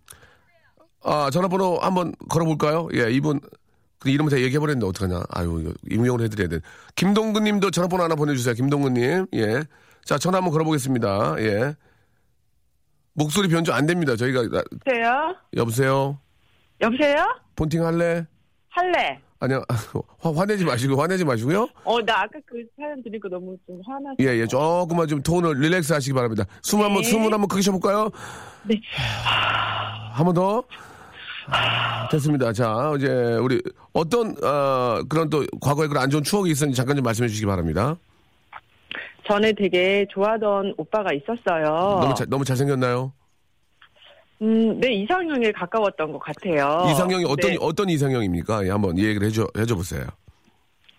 아 1.03 1.29
전화번호 1.31 1.77
한번 1.79 2.13
걸어볼까요? 2.29 2.89
예 2.95 3.09
이분 3.11 3.39
그 3.99 4.09
이름을 4.09 4.29
다 4.29 4.37
얘기해버렸는데 4.39 4.85
어떡하냐. 4.87 5.23
아유 5.29 5.61
이거 5.61 5.73
임명을 5.89 6.21
해드려야 6.21 6.49
돼. 6.49 6.59
김동근 6.95 7.45
님도 7.45 7.71
전화번호 7.71 8.03
하나 8.03 8.15
보내주세요. 8.15 8.53
김동근 8.55 8.93
님 8.95 9.25
예. 9.33 9.63
자 10.03 10.17
전화 10.17 10.37
한번 10.37 10.51
걸어보겠습니다. 10.51 11.35
예. 11.39 11.75
목소리 13.13 13.47
변조 13.47 13.73
안 13.73 13.85
됩니다. 13.85 14.15
저희가 14.15 14.43
나- 14.49 14.63
여보세요? 14.85 15.35
여보세요. 15.55 16.19
여보세요? 16.81 17.25
폰팅 17.55 17.83
할래? 17.85 18.27
할래. 18.77 19.19
아니요 19.39 19.63
화, 20.19 20.31
화내지 20.31 20.65
마시고 20.65 20.99
화내지 21.01 21.23
마시고요. 21.25 21.67
어, 21.83 22.01
나 22.03 22.21
아까 22.21 22.39
그 22.45 22.63
사연 22.75 23.01
들으니까 23.03 23.29
너무 23.29 23.55
좀 23.67 23.79
화나. 23.85 24.13
예, 24.19 24.25
예, 24.39 24.47
조금만 24.47 25.07
좀 25.07 25.21
톤을 25.21 25.59
릴렉스 25.59 25.93
하시기 25.93 26.13
바랍니다. 26.13 26.45
숨 26.61 26.81
한번, 26.81 27.03
숨을 27.03 27.31
한번 27.33 27.47
크게 27.47 27.61
쉬어볼까요? 27.61 28.09
네. 28.63 28.79
한 30.13 30.25
번 30.25 30.33
더. 30.33 30.63
아, 31.49 32.09
됐습니다. 32.09 32.51
자, 32.51 32.93
이제 32.97 33.07
우리 33.39 33.61
어떤, 33.93 34.35
어, 34.43 35.01
그런 35.07 35.29
또 35.29 35.45
과거에 35.61 35.87
그런 35.87 36.03
안 36.03 36.09
좋은 36.09 36.21
추억이 36.23 36.51
있었는지 36.51 36.75
잠깐 36.75 36.95
좀 36.95 37.03
말씀해 37.03 37.29
주시기 37.29 37.45
바랍니다. 37.45 37.95
전에 39.27 39.53
되게 39.53 40.05
좋아하던 40.11 40.73
오빠가 40.77 41.11
있었어요. 41.13 41.99
너무, 42.01 42.13
잘, 42.15 42.27
너무 42.29 42.43
잘생겼나요? 42.43 43.13
음, 44.41 44.79
네, 44.79 44.93
이상형에 44.93 45.51
가까웠던 45.51 46.11
것 46.11 46.19
같아요. 46.19 46.85
이상형이 46.91 47.25
어떤, 47.25 47.51
네, 47.51 47.57
어떤 47.59 47.89
이상형입니까? 47.89 48.65
예, 48.65 48.69
한번 48.69 48.97
얘기를 48.97 49.25
해줘, 49.27 49.47
해줘 49.57 49.75
보세요. 49.75 50.03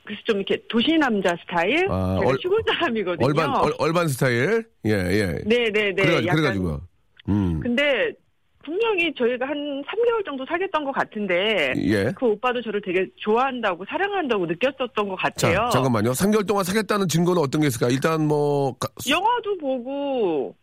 그래서 0.04 0.22
좀 0.24 0.36
이렇게 0.38 0.60
도시 0.68 0.96
남자 0.98 1.36
스타일? 1.42 1.86
아, 1.90 2.16
제가 2.18 2.30
얼- 2.30 2.38
시골 2.42 2.62
사람이거든요. 2.66 3.26
얼반, 3.26 3.54
얼, 3.56 3.72
얼반 3.78 4.08
스타일? 4.08 4.64
예, 4.86 4.90
예. 4.90 5.26
네네네. 5.44 5.92
그래가지고, 5.94 6.26
약간- 6.26 6.36
그래가지고. 6.36 6.80
음. 7.28 7.60
근데 7.60 8.10
분명히 8.64 9.12
저희가 9.16 9.46
한 9.46 9.54
3개월 9.82 10.24
정도 10.24 10.44
사귀었던 10.46 10.84
것 10.84 10.92
같은데 10.92 11.72
예. 11.76 12.12
그 12.18 12.26
오빠도 12.26 12.60
저를 12.62 12.82
되게 12.84 13.06
좋아한다고 13.16 13.84
사랑한다고 13.88 14.46
느꼈었던 14.46 15.08
것 15.08 15.16
자, 15.36 15.48
같아요. 15.48 15.70
잠깐만요. 15.70 16.10
3개월 16.12 16.46
동안 16.46 16.64
사귀었다는 16.64 17.06
증거는 17.08 17.40
어떤 17.40 17.60
게 17.60 17.68
있을까? 17.68 17.88
일단 17.88 18.26
뭐, 18.26 18.74
가- 18.78 18.88
영화도 19.08 19.58
보고 19.58 20.54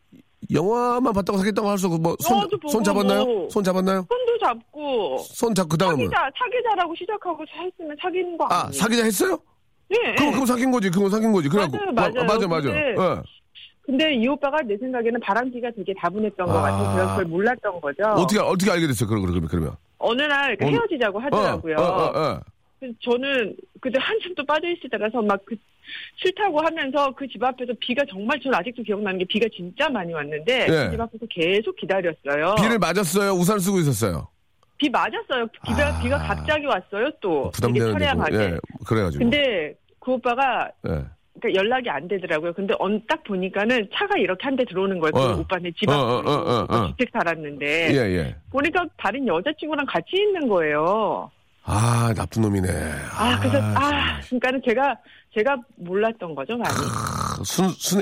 영화만 0.52 1.14
봤다고 1.14 1.38
사귀었다고 1.40 1.70
할 1.70 1.78
수 1.78 1.88
없고, 1.88 1.98
뭐, 1.98 2.16
손, 2.20 2.38
영화도 2.38 2.58
보고 2.58 2.70
손 2.72 2.84
잡았나요? 2.84 3.26
뭐. 3.26 3.50
손 3.50 3.64
잡았나요? 3.64 4.06
손도 4.10 4.38
잡고 4.40 5.18
손 5.20 5.56
잡, 5.56 5.68
그 5.70 5.78
다음은. 5.78 5.98
사귀자 5.98 6.30
사귀자라고 6.38 6.96
시작하고 6.96 7.44
했으면 7.48 7.96
사귀는 8.02 8.38
거 8.38 8.46
아, 8.46 8.66
아니에요? 8.66 8.72
사귀자 8.72 9.04
했어요? 9.04 9.40
네. 9.90 9.98
그럼, 10.18 10.32
그럼 10.34 10.46
사귄 10.46 10.72
거지. 10.72 10.90
그건 10.90 11.10
사귄 11.10 11.32
거지. 11.32 11.50
그래갖고. 11.50 11.78
맞아요, 11.78 11.92
마- 11.94 12.02
맞아요. 12.10 12.26
맞아, 12.26 12.48
맞아. 12.48 12.70
근데 12.70 12.90
예. 12.90 12.96
근데 13.86 14.16
이 14.16 14.28
오빠가 14.28 14.58
내 14.64 14.76
생각에는 14.78 15.20
바람기가 15.20 15.70
되게 15.76 15.94
다분했던 16.00 16.48
것 16.48 16.58
아. 16.58 16.62
같아요. 16.62 16.94
그래서 16.96 17.10
그걸 17.12 17.26
몰랐던 17.26 17.82
거죠. 17.82 18.04
어떻게, 18.18 18.40
어떻게 18.40 18.72
알게 18.72 18.88
됐어요? 18.88 19.08
그럼, 19.08 19.22
그러면, 19.26 19.48
그러면. 19.48 19.76
어느 20.00 20.22
날그 20.24 20.66
어느- 20.66 20.76
헤어지자고 20.76 21.20
하더라고요. 21.20 21.76
어, 21.78 21.82
어, 21.82 21.86
어, 21.86 22.20
어. 22.34 22.40
그래서 22.80 22.96
저는 23.04 23.56
그때 23.82 24.00
한참 24.02 24.34
또 24.36 24.44
빠져 24.46 24.68
있을 24.70 24.90
때라서 24.90 25.22
막 25.22 25.40
그 25.46 25.56
싫다고 26.18 26.60
하면서 26.62 27.12
그 27.12 27.28
집 27.28 27.44
앞에서 27.44 27.74
비가 27.80 28.04
정말 28.10 28.40
전 28.42 28.54
아직도 28.56 28.84
기억나는 28.84 29.20
게 29.20 29.26
비가 29.26 29.46
진짜 29.56 29.90
많이 29.90 30.14
왔는데 30.14 30.66
네. 30.68 30.86
그집 30.86 31.02
앞에서 31.02 31.26
계속 31.30 31.76
기다렸어요. 31.76 32.56
비를 32.56 32.80
맞았어요? 32.80 33.32
우산 33.34 33.60
쓰고 33.60 33.80
있었어요? 33.80 34.28
비 34.78 34.90
맞았어요. 34.90 35.48
비가 35.66 35.88
아. 35.88 36.02
비가 36.02 36.18
갑자기 36.18 36.66
왔어요. 36.66 37.10
또 37.22 37.52
되게 37.62 37.80
부담되는데. 37.80 37.92
처량하게. 38.06 38.38
예, 38.38 38.58
그래가지고. 38.86 39.24
근데 39.24 39.74
그 40.00 40.12
오빠가 40.12 40.70
예. 40.88 41.04
그러니까 41.40 41.62
연락이 41.62 41.90
안 41.90 42.08
되더라고요. 42.08 42.54
근데 42.54 42.74
언, 42.80 43.02
딱 43.08 43.22
보니까는 43.26 43.90
차가 43.94 44.18
이렇게 44.18 44.44
한 44.46 44.56
대 44.56 44.64
들어오는 44.64 45.00
거예요. 45.00 45.12
그 45.12 45.20
어. 45.22 45.38
오빠네 45.40 45.72
집 45.78 45.90
어, 45.90 45.94
앞으로. 45.94 46.32
어, 46.32 46.34
어, 46.34 46.66
어, 46.70 46.78
어. 46.78 46.88
주택 46.92 47.10
살았는데. 47.12 47.92
예, 47.94 47.98
예. 48.18 48.36
보니까 48.52 48.86
다른 48.98 49.28
여자친구랑 49.28 49.86
같이 49.86 50.12
있는 50.16 50.48
거예요. 50.48 51.30
아, 51.68 52.14
나쁜 52.16 52.44
놈이네. 52.44 52.68
아, 53.18 53.40
그래서, 53.40 53.58
아, 53.58 53.74
정말. 53.74 54.22
그러니까는 54.28 54.62
제가, 54.68 54.96
제가 55.36 55.58
몰랐던 55.78 56.34
거죠, 56.34 56.56
많이. 56.58 56.74
순, 57.44 57.70
순, 57.70 58.02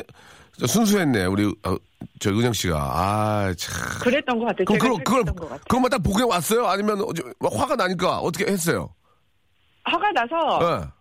순수했네, 0.65 1.25
우리, 1.25 1.47
어, 1.65 1.75
저, 2.19 2.29
은영 2.29 2.53
씨가. 2.53 2.77
아, 2.77 3.53
참. 3.57 3.73
그랬던 4.03 4.37
것 4.39 4.45
같아요. 4.45 4.65
그럼, 4.65 4.77
그걸, 4.79 4.89
그걸, 5.03 5.03
착각했던 5.03 5.35
것 5.35 5.43
같아요. 5.49 5.63
그것만 5.67 5.89
딱 5.89 6.03
보게 6.03 6.23
왔어요? 6.23 6.67
아니면, 6.67 7.01
어, 7.01 7.07
저, 7.13 7.23
화가 7.57 7.75
나니까 7.75 8.19
어떻게 8.19 8.45
했어요? 8.51 8.89
화가 9.85 10.11
나서, 10.11 10.91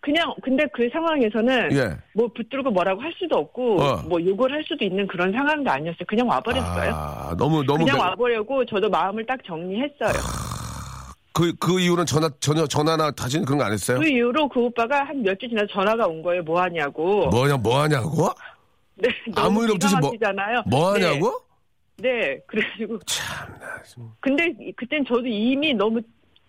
그냥, 0.00 0.32
근데 0.44 0.64
그 0.72 0.88
상황에서는, 0.92 1.72
예. 1.72 1.76
예. 1.76 1.96
뭐 2.14 2.28
붙들고 2.32 2.70
뭐라고 2.70 3.02
할 3.02 3.12
수도 3.18 3.36
없고, 3.38 3.82
어. 3.82 3.96
뭐 4.08 4.24
욕을 4.24 4.52
할 4.52 4.62
수도 4.64 4.84
있는 4.84 5.08
그런 5.08 5.32
상황도 5.32 5.68
아니었어요. 5.68 6.04
그냥 6.06 6.28
와버렸어요. 6.28 6.92
아, 6.94 7.34
너무, 7.36 7.64
너무. 7.64 7.78
그냥 7.84 7.96
매- 7.96 8.02
와버려고 8.02 8.64
저도 8.64 8.88
마음을 8.88 9.26
딱 9.26 9.40
정리했어요. 9.44 10.12
그, 11.32 11.54
그 11.56 11.78
이후로는 11.80 12.06
전화, 12.06 12.28
전혀, 12.40 12.66
전화나 12.66 13.10
다시는 13.12 13.44
그런 13.44 13.58
거 13.58 13.64
안 13.64 13.72
했어요? 13.72 13.98
그 14.00 14.08
이후로 14.08 14.48
그 14.48 14.60
오빠가 14.60 15.04
한 15.04 15.22
몇 15.22 15.38
주 15.38 15.48
지나서 15.48 15.66
전화가 15.72 16.06
온 16.06 16.22
거예요. 16.22 16.42
뭐 16.42 16.60
하냐고. 16.60 17.28
뭐냐, 17.28 17.56
뭐 17.58 17.80
하냐고? 17.82 18.28
네, 18.96 19.08
아무 19.36 19.62
일 19.64 19.70
없듯이 19.72 19.94
뭐- 20.00 20.12
잖아요 20.20 20.62
뭐 20.66 20.92
하냐고? 20.94 21.40
네, 21.98 22.10
네, 22.10 22.38
그래가지고. 22.46 22.98
참나. 23.06 23.82
좀. 23.84 24.10
근데 24.20 24.52
그땐 24.76 25.04
저도 25.06 25.26
이미 25.26 25.74
너무 25.74 26.00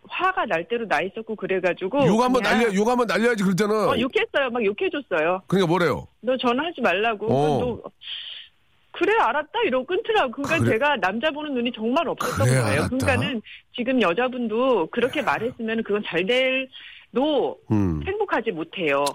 화가 0.08 0.46
날 0.48 0.68
대로 0.68 0.88
나 0.88 1.02
있었고 1.02 1.36
그래가지고. 1.36 2.08
욕 2.08 2.22
한번 2.22 2.42
날려, 2.42 2.74
욕 2.74 2.88
한번 2.88 3.06
날려야지, 3.06 3.44
그럴 3.44 3.56
때는. 3.56 3.76
어, 3.76 4.00
욕했어요. 4.00 4.50
막 4.52 4.64
욕해줬어요. 4.66 5.42
그러니까 5.46 5.68
뭐래요? 5.68 6.08
너 6.22 6.36
전화하지 6.38 6.82
말라고. 6.82 7.28
어. 7.28 7.60
너 7.60 7.90
그래 8.92 9.14
알았다 9.20 9.60
이러고 9.66 9.86
끊더라고. 9.86 10.32
그러니까 10.32 10.58
그래. 10.60 10.72
제가 10.72 10.96
남자 10.98 11.30
보는 11.32 11.54
눈이 11.54 11.72
정말 11.74 12.08
없었던 12.08 12.46
그래, 12.48 12.62
거예요. 12.62 12.82
알았다. 12.82 12.98
그러니까는 12.98 13.42
지금 13.76 14.02
여자분도 14.02 14.88
그렇게 14.92 15.22
말했으면 15.22 15.84
그건 15.84 16.04
잘 16.06 16.26
될도 16.26 17.60
음. 17.72 18.02
행복하지 18.06 18.52
못해요. 18.52 19.06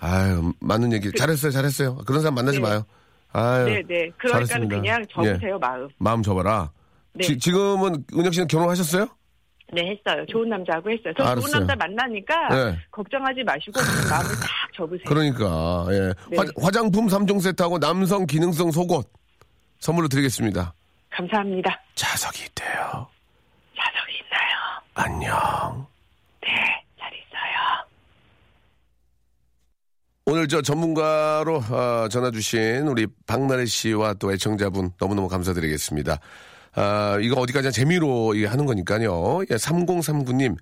아유, 0.00 0.52
맞는 0.60 0.92
얘기. 0.92 1.10
잘했어요, 1.12 1.50
잘했어요. 1.50 1.96
그런 2.06 2.20
사람 2.22 2.36
만나지 2.36 2.58
네. 2.58 2.62
마요. 2.62 2.84
아유. 3.32 3.64
네네. 3.64 4.10
그러니까 4.16 4.28
잘했습니다. 4.46 4.76
예. 4.76 4.80
그냥 4.80 5.06
접으세요 5.10 5.58
마음. 5.58 5.88
마음 5.98 6.22
접어라. 6.22 6.70
네. 7.14 7.24
지, 7.24 7.38
지금은 7.38 8.04
은영 8.14 8.30
씨는 8.30 8.46
결혼하셨어요? 8.46 9.08
네 9.72 9.82
했어요. 9.82 10.24
좋은 10.30 10.48
남자하고 10.48 10.90
했어요. 10.90 11.12
저. 11.16 11.34
좋은 11.34 11.50
남자 11.50 11.76
만나니까 11.76 12.48
네. 12.48 12.78
걱정하지 12.90 13.42
마시고 13.44 13.78
마음을 14.10 14.30
딱 14.40 14.72
접으세요. 14.74 15.04
그러니까, 15.06 15.86
예. 15.90 16.12
네. 16.30 16.36
화, 16.60 16.70
장품 16.70 17.06
3종 17.06 17.40
세트하고 17.42 17.78
남성 17.78 18.24
기능성 18.24 18.70
속옷 18.70 19.10
선물로 19.80 20.08
드리겠습니다. 20.08 20.72
감사합니다. 21.10 21.80
자석이 21.94 22.44
있대요. 22.46 23.06
자석이 23.76 24.12
있나요? 24.24 24.56
안녕. 24.94 25.86
네, 26.42 26.48
잘 26.98 27.10
있어요. 27.12 27.84
오늘 30.24 30.48
저 30.48 30.62
전문가로 30.62 31.56
어, 31.70 32.08
전화 32.10 32.30
주신 32.30 32.88
우리 32.88 33.06
박나래 33.26 33.66
씨와 33.66 34.14
또 34.14 34.32
애청자분 34.32 34.92
너무너무 34.98 35.28
감사드리겠습니다. 35.28 36.18
아, 36.78 37.18
이거 37.20 37.40
어디까지나 37.40 37.72
재미로 37.72 38.36
하는 38.46 38.64
거니까요. 38.64 39.40
예, 39.50 39.56
3039님, 39.56 40.56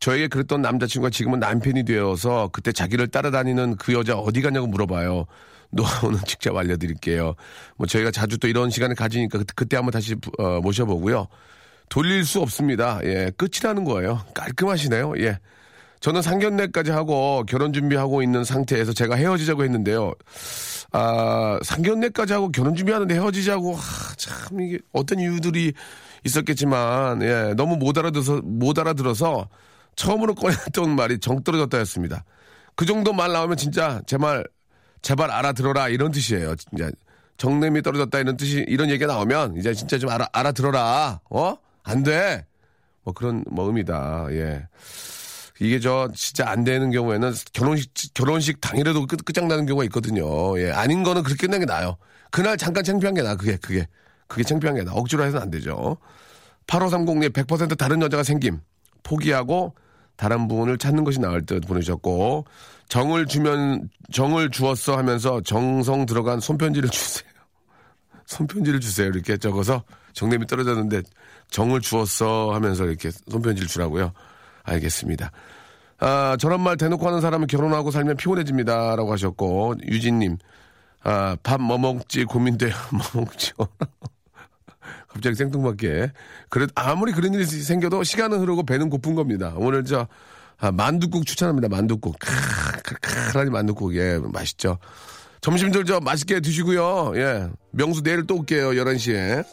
저에게 0.00 0.28
그랬던 0.28 0.62
남자친구가 0.62 1.10
지금은 1.10 1.40
남편이 1.40 1.84
되어서 1.84 2.48
그때 2.54 2.72
자기를 2.72 3.08
따라다니는 3.08 3.76
그 3.76 3.92
여자 3.92 4.16
어디 4.16 4.40
가냐고 4.40 4.66
물어봐요. 4.66 5.26
노하우는 5.70 6.20
직접 6.24 6.56
알려드릴게요. 6.56 7.34
뭐 7.76 7.86
저희가 7.86 8.10
자주 8.10 8.38
또 8.38 8.48
이런 8.48 8.70
시간을 8.70 8.96
가지니까 8.96 9.38
그때, 9.38 9.52
그때 9.54 9.76
한번 9.76 9.92
다시 9.92 10.16
어, 10.38 10.60
모셔보고요. 10.60 11.28
돌릴 11.90 12.24
수 12.24 12.40
없습니다. 12.40 13.00
예, 13.04 13.30
끝이라는 13.36 13.84
거예요. 13.84 14.22
깔끔하시네요. 14.34 15.18
예. 15.18 15.38
저는 16.00 16.22
상견례까지 16.22 16.90
하고 16.90 17.44
결혼 17.46 17.72
준비하고 17.72 18.22
있는 18.22 18.44
상태에서 18.44 18.92
제가 18.92 19.16
헤어지자고 19.16 19.64
했는데요. 19.64 20.12
아, 20.92 21.58
상견례까지 21.62 22.32
하고 22.32 22.50
결혼 22.50 22.74
준비하는데 22.74 23.14
헤어지자고, 23.14 23.76
아, 23.76 24.14
참, 24.16 24.60
이게 24.60 24.78
어떤 24.92 25.18
이유들이 25.18 25.72
있었겠지만, 26.24 27.22
예, 27.22 27.54
너무 27.56 27.76
못 27.76 27.98
알아들어서, 27.98 28.40
못 28.42 28.78
알아들어서 28.78 29.48
처음으로 29.96 30.34
꺼냈던 30.34 30.94
말이 30.94 31.18
정 31.18 31.42
떨어졌다 31.42 31.78
였습니다. 31.80 32.24
그 32.74 32.86
정도 32.86 33.12
말 33.12 33.32
나오면 33.32 33.56
진짜 33.56 34.00
제 34.06 34.16
말, 34.16 34.44
제발 35.02 35.30
알아들어라 35.30 35.88
이런 35.88 36.12
뜻이에요. 36.12 36.54
진짜 36.56 36.90
정냄이 37.36 37.82
떨어졌다 37.82 38.18
이런 38.18 38.36
뜻이, 38.36 38.64
이런 38.68 38.88
얘기가 38.90 39.12
나오면 39.12 39.56
이제 39.56 39.74
진짜 39.74 39.98
좀 39.98 40.10
알아, 40.10 40.28
알아들어라. 40.32 41.20
어? 41.30 41.56
안 41.82 42.02
돼. 42.02 42.46
뭐 43.02 43.14
그런 43.14 43.44
뭐 43.50 43.66
의미다. 43.66 44.26
예. 44.30 44.66
이게 45.60 45.80
저 45.80 46.08
진짜 46.14 46.48
안 46.48 46.64
되는 46.64 46.90
경우에는 46.90 47.32
결혼식 47.52 47.92
결혼식 48.14 48.60
당일에도 48.60 49.06
끝, 49.06 49.24
끝장나는 49.24 49.66
경우가 49.66 49.84
있거든요. 49.84 50.58
예, 50.60 50.70
아닌 50.70 51.02
거는 51.02 51.22
그렇게 51.22 51.46
끝나는 51.46 51.66
게 51.66 51.72
나아요. 51.72 51.96
그날 52.30 52.56
잠깐 52.56 52.84
창피한 52.84 53.14
게 53.14 53.22
나. 53.22 53.34
그게 53.34 53.56
그게 53.56 53.86
그게 54.26 54.44
창피한 54.44 54.76
게 54.76 54.84
나. 54.84 54.92
억지로 54.92 55.24
해서는 55.24 55.42
안 55.42 55.50
되죠. 55.50 55.96
8530님 56.66 57.30
100% 57.32 57.76
다른 57.76 58.00
여자가 58.02 58.22
생김 58.22 58.60
포기하고 59.02 59.74
다른 60.16 60.48
분을 60.48 60.78
찾는 60.78 61.04
것이 61.04 61.18
나을 61.20 61.44
듯 61.46 61.60
보내주셨고 61.66 62.44
정을 62.88 63.26
주면 63.26 63.88
정을 64.12 64.50
주었어 64.50 64.96
하면서 64.96 65.40
정성 65.40 66.06
들어간 66.06 66.40
손편지를 66.40 66.88
주세요. 66.90 67.28
손편지를 68.26 68.80
주세요. 68.80 69.08
이렇게 69.08 69.36
적어서 69.38 69.82
정냄이 70.12 70.46
떨어졌는데 70.46 71.02
정을 71.50 71.80
주었어 71.80 72.52
하면서 72.52 72.84
이렇게 72.84 73.10
손편지를 73.10 73.68
주라고요. 73.68 74.12
알겠습니다. 74.68 75.30
아, 76.00 76.36
저런 76.38 76.60
말 76.60 76.76
대놓고 76.76 77.06
하는 77.06 77.20
사람은 77.20 77.46
결혼하고 77.48 77.90
살면 77.90 78.16
피곤해집니다. 78.16 78.94
라고 78.96 79.12
하셨고, 79.12 79.74
유진님, 79.88 80.38
아, 81.02 81.36
밥 81.42 81.60
뭐 81.60 81.78
먹지 81.78 82.24
고민돼요. 82.24 82.72
뭐 82.92 83.24
먹죠. 83.24 83.54
갑자기 85.08 85.34
생뚱맞게. 85.34 86.12
그래, 86.50 86.66
아무리 86.74 87.12
그런 87.12 87.34
일이 87.34 87.44
생겨도 87.44 88.04
시간은 88.04 88.38
흐르고 88.40 88.64
배는 88.64 88.90
고픈 88.90 89.14
겁니다. 89.14 89.54
오늘 89.56 89.84
저, 89.84 90.06
아, 90.58 90.70
만두국 90.70 91.26
추천합니다. 91.26 91.68
만두국. 91.68 92.16
칼칼칼하니 92.20 93.50
만두국. 93.50 93.96
예, 93.96 94.18
맛있죠. 94.18 94.78
점심들 95.40 95.84
저 95.84 96.00
맛있게 96.00 96.40
드시고요. 96.40 97.12
예. 97.16 97.48
명수 97.70 98.02
내일 98.02 98.26
또 98.26 98.38
올게요. 98.38 98.70
11시에. 98.70 99.44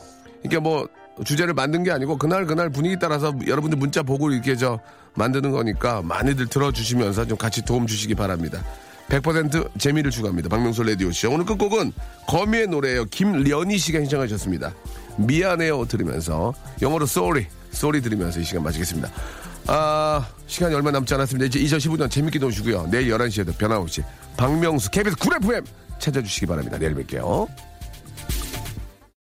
이게 0.43 0.59
뭐 0.59 0.87
주제를 1.23 1.53
만든 1.53 1.83
게 1.83 1.91
아니고 1.91 2.17
그날 2.17 2.45
그날 2.45 2.69
분위기 2.69 2.97
따라서 2.99 3.33
여러분들 3.47 3.77
문자 3.77 4.03
보고 4.03 4.31
이렇게 4.31 4.55
저 4.55 4.79
만드는 5.15 5.51
거니까 5.51 6.01
많이들 6.03 6.47
들어주시면서 6.47 7.25
좀 7.25 7.37
같이 7.37 7.63
도움 7.63 7.87
주시기 7.87 8.15
바랍니다. 8.15 8.63
100% 9.09 9.79
재미를 9.79 10.11
추구합니다. 10.11 10.49
박명수 10.49 10.83
라디오쇼. 10.83 11.31
오늘 11.31 11.45
끝곡은 11.45 11.93
거미의 12.27 12.67
노래예요. 12.67 13.05
김련희 13.05 13.77
씨가 13.77 13.99
신청하셨습니다. 13.99 14.73
미안해요 15.17 15.85
들으면서 15.85 16.53
영어로 16.81 17.05
sorry, 17.05 17.45
sorry 17.71 18.01
들으면서 18.01 18.39
이 18.39 18.43
시간 18.43 18.63
마치겠습니다. 18.63 19.09
아, 19.67 20.27
시간이 20.47 20.75
얼마 20.75 20.91
남지 20.91 21.13
않았습니다. 21.13 21.45
이제 21.45 21.59
2015년 21.59 22.09
재밌게 22.09 22.39
노시고요. 22.39 22.87
내일 22.91 23.09
11시에도 23.11 23.57
변함없이 23.57 24.03
박명수 24.37 24.91
KBS 24.91 25.17
쿨 25.17 25.35
FM 25.35 25.63
찾아주시기 25.99 26.45
바랍니다. 26.45 26.77
내일 26.77 26.93
뵐게요. 26.95 27.47